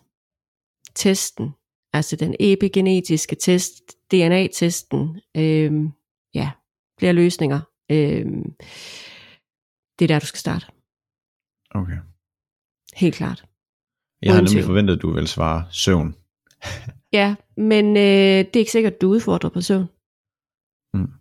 [0.95, 1.51] Testen,
[1.93, 3.73] altså den epigenetiske test,
[4.11, 5.91] DNA-testen, øhm,
[6.33, 6.51] ja,
[6.99, 7.59] flere løsninger.
[7.91, 8.55] Øhm,
[9.99, 10.65] det er der, du skal starte.
[11.71, 11.97] Okay.
[12.95, 13.45] Helt klart.
[14.21, 16.15] Jeg har Uden nemlig forventet, at du vil svare søvn.
[17.13, 19.87] Ja, men øh, det er ikke sikkert, at du er udfordret på søvn.
[20.93, 21.18] Mm.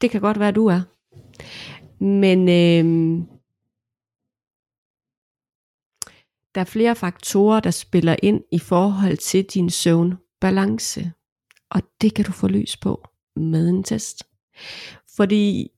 [0.00, 0.80] Det kan godt være, at du er.
[2.04, 3.24] Men øh,
[6.54, 11.12] der er flere faktorer, der spiller ind i forhold til din søvnbalance.
[11.70, 14.24] Og det kan du få lys på med en test.
[15.16, 15.70] Fordi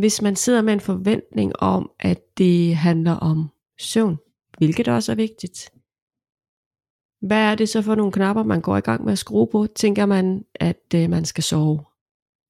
[0.00, 4.18] hvis man sidder med en forventning om, at det handler om søvn,
[4.58, 5.70] hvilket også er vigtigt,
[7.20, 9.66] hvad er det så for nogle knapper, man går i gang med at skrue på?
[9.66, 11.84] Tænker man, at øh, man skal sove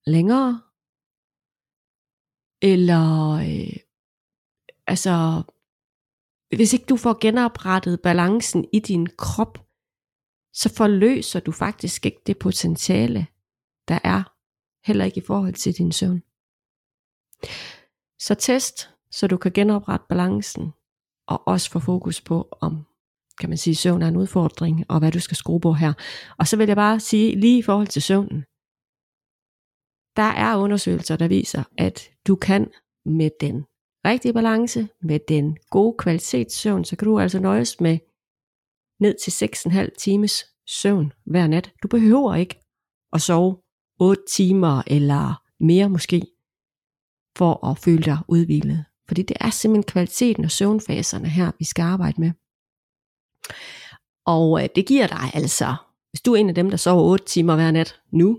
[0.07, 0.62] længere?
[2.62, 3.76] Eller, øh,
[4.86, 5.42] altså,
[6.57, 9.59] hvis ikke du får genoprettet balancen i din krop,
[10.53, 13.26] så forløser du faktisk ikke det potentiale,
[13.88, 14.22] der er,
[14.86, 16.22] heller ikke i forhold til din søvn.
[18.18, 20.72] Så test, så du kan genoprette balancen,
[21.26, 22.86] og også få fokus på, om
[23.40, 25.92] kan man sige, søvn er en udfordring, og hvad du skal skrue på her.
[26.38, 28.44] Og så vil jeg bare sige, lige i forhold til søvnen,
[30.17, 32.71] der er undersøgelser, der viser, at du kan
[33.05, 33.65] med den
[34.05, 37.99] rigtige balance, med den gode kvalitetssøvn, så kan du altså nøjes med
[39.01, 41.73] ned til 6,5 times søvn hver nat.
[41.83, 42.61] Du behøver ikke
[43.13, 43.57] at sove
[44.01, 46.23] 8 timer eller mere måske,
[47.37, 48.85] for at føle dig udhvilet.
[49.09, 52.33] Fordi det er simpelthen kvaliteten og søvnfaserne her, vi skal arbejde med.
[54.27, 55.75] Og øh, det giver dig altså,
[56.11, 58.39] hvis du er en af dem, der sover 8 timer hver nat nu,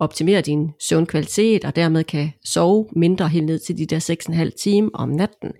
[0.00, 4.50] og optimerer din søvnkvalitet, og dermed kan sove mindre helt ned til de der 6,5
[4.62, 5.52] timer om natten,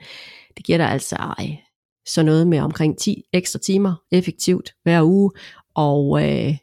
[0.57, 1.49] det giver dig altså øh,
[2.07, 5.31] så noget med omkring 10 ekstra timer effektivt hver uge,
[5.75, 6.55] og øh,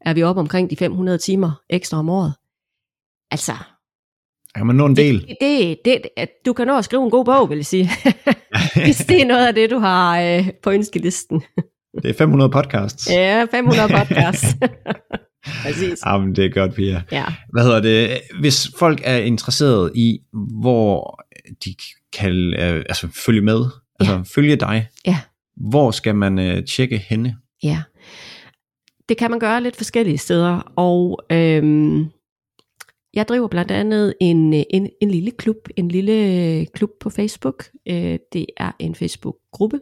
[0.00, 2.34] er vi oppe omkring de 500 timer ekstra om året.
[3.30, 3.52] Altså,
[4.54, 5.36] Kan man nå en del?
[5.40, 7.90] det, det, det, du kan nå at skrive en god bog, vil jeg sige.
[8.84, 11.42] Hvis det er noget af det, du har øh, på ønskelisten.
[12.02, 13.10] Det er 500 podcasts.
[13.10, 14.46] Ja, 500 podcasts.
[15.62, 15.98] Præcis.
[16.06, 17.02] Jamen, det er godt, Pia.
[17.12, 17.24] Ja.
[17.52, 18.20] Hvad hedder det?
[18.40, 20.18] Hvis folk er interesseret i,
[20.60, 21.24] hvor
[21.64, 21.74] de
[22.12, 23.64] kan øh, altså, følge med,
[24.00, 25.18] altså følge dig, Ja.
[25.56, 27.36] hvor skal man øh, tjekke henne?
[27.62, 27.82] ja.
[29.08, 32.04] Det kan man gøre lidt forskellige steder, og øhm,
[33.14, 37.64] jeg driver blandt andet en, øh, en, en lille klub, en lille klub på Facebook.
[37.88, 39.80] Øh, det er en Facebook-gruppe,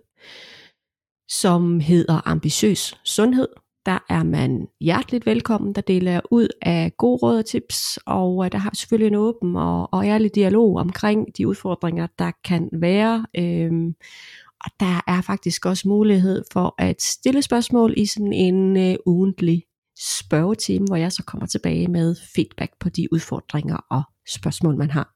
[1.29, 3.49] som hedder Ambitiøs Sundhed.
[3.87, 8.45] Der er man hjerteligt velkommen, der deler jeg ud af gode råd og tips, og
[8.45, 12.31] øh, der har vi selvfølgelig en åben og, og ærlig dialog omkring de udfordringer, der
[12.45, 13.27] kan være.
[13.37, 13.95] Øhm,
[14.65, 19.65] og der er faktisk også mulighed for at stille spørgsmål i sådan en øh, ugentlig
[19.99, 25.15] spørgetime, hvor jeg så kommer tilbage med feedback på de udfordringer og spørgsmål, man har.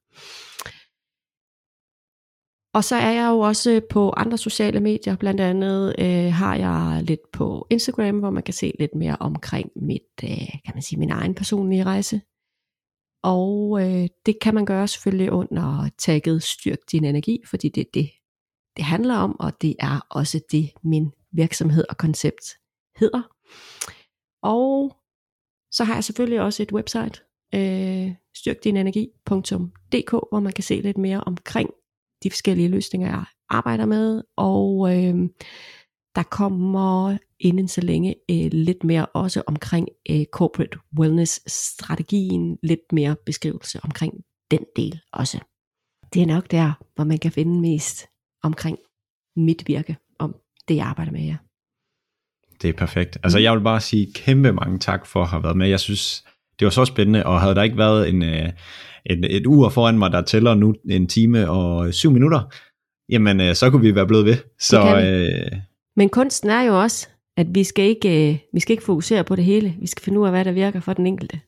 [2.74, 6.56] Og så er jeg jo også øh, på andre sociale medier, blandt andet øh, har
[6.56, 10.82] jeg lidt på Instagram, hvor man kan se lidt mere omkring mit, øh, kan man
[10.82, 12.20] sige, min egen personlige rejse.
[13.22, 17.90] Og øh, det kan man gøre selvfølgelig under tagget Styrk din energi, fordi det er
[17.94, 18.10] det,
[18.76, 22.44] det handler om, og det er også det, min virksomhed og koncept
[22.96, 23.22] hedder.
[24.42, 24.96] Og
[25.72, 27.20] så har jeg selvfølgelig også et website,
[27.54, 31.70] øh, styrkdinenergi.dk, hvor man kan se lidt mere omkring
[32.24, 35.14] de forskellige løsninger, jeg arbejder med, og øh,
[36.14, 42.92] der kommer inden så længe øh, lidt mere også omkring øh, corporate wellness strategien, lidt
[42.92, 44.14] mere beskrivelse omkring
[44.50, 45.38] den del også.
[46.14, 48.06] Det er nok der, hvor man kan finde mest
[48.42, 48.78] omkring
[49.36, 50.36] mit virke, om
[50.68, 51.36] det jeg arbejder med, ja.
[52.62, 53.18] Det er perfekt.
[53.22, 55.68] Altså, jeg vil bare sige kæmpe mange tak for at have været med.
[55.68, 56.24] Jeg synes,
[56.58, 58.48] det var så spændende, og havde der ikke været en, øh,
[59.06, 62.40] en, et ur foran mig, der tæller nu en time og syv minutter,
[63.08, 64.36] jamen, øh, så kunne vi være blevet ved.
[64.60, 65.58] Så øh,
[65.96, 69.36] Men kunsten er jo også, at vi skal ikke, øh, vi skal ikke fokusere på
[69.36, 69.74] det hele.
[69.80, 71.40] Vi skal finde ud af, hvad der virker for den enkelte.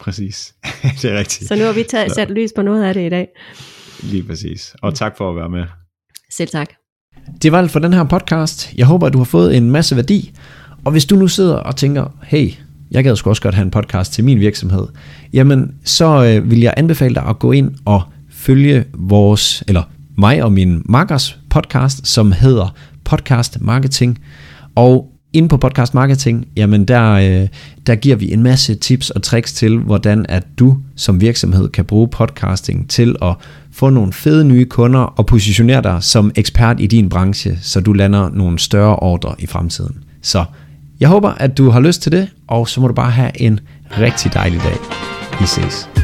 [0.00, 0.54] præcis.
[1.02, 1.48] det er rigtigt.
[1.48, 3.28] Så nu har vi taget, sat lys på noget af det i dag.
[4.02, 4.76] Lige præcis.
[4.82, 5.64] Og tak for at være med.
[6.30, 6.72] Selv tak.
[7.42, 8.72] Det var alt for den her podcast.
[8.76, 10.32] Jeg håber, at du har fået en masse værdi.
[10.84, 12.52] Og hvis du nu sidder og tænker, hey,
[12.90, 14.86] jeg gad sgu også godt have en podcast til min virksomhed,
[15.32, 19.82] jamen så øh, vil jeg anbefale dig at gå ind og følge vores, eller
[20.18, 24.18] mig og min makkers podcast, som hedder Podcast Marketing.
[24.74, 27.48] Og Inde på Podcast Marketing, jamen der, øh,
[27.86, 31.84] der giver vi en masse tips og tricks til, hvordan at du som virksomhed kan
[31.84, 33.34] bruge podcasting til at
[33.72, 37.92] få nogle fede nye kunder og positionere dig som ekspert i din branche, så du
[37.92, 39.96] lander nogle større ordre i fremtiden.
[40.22, 40.44] Så
[41.00, 43.60] jeg håber, at du har lyst til det, og så må du bare have en
[43.98, 44.76] rigtig dejlig dag.
[45.40, 45.99] Vi ses.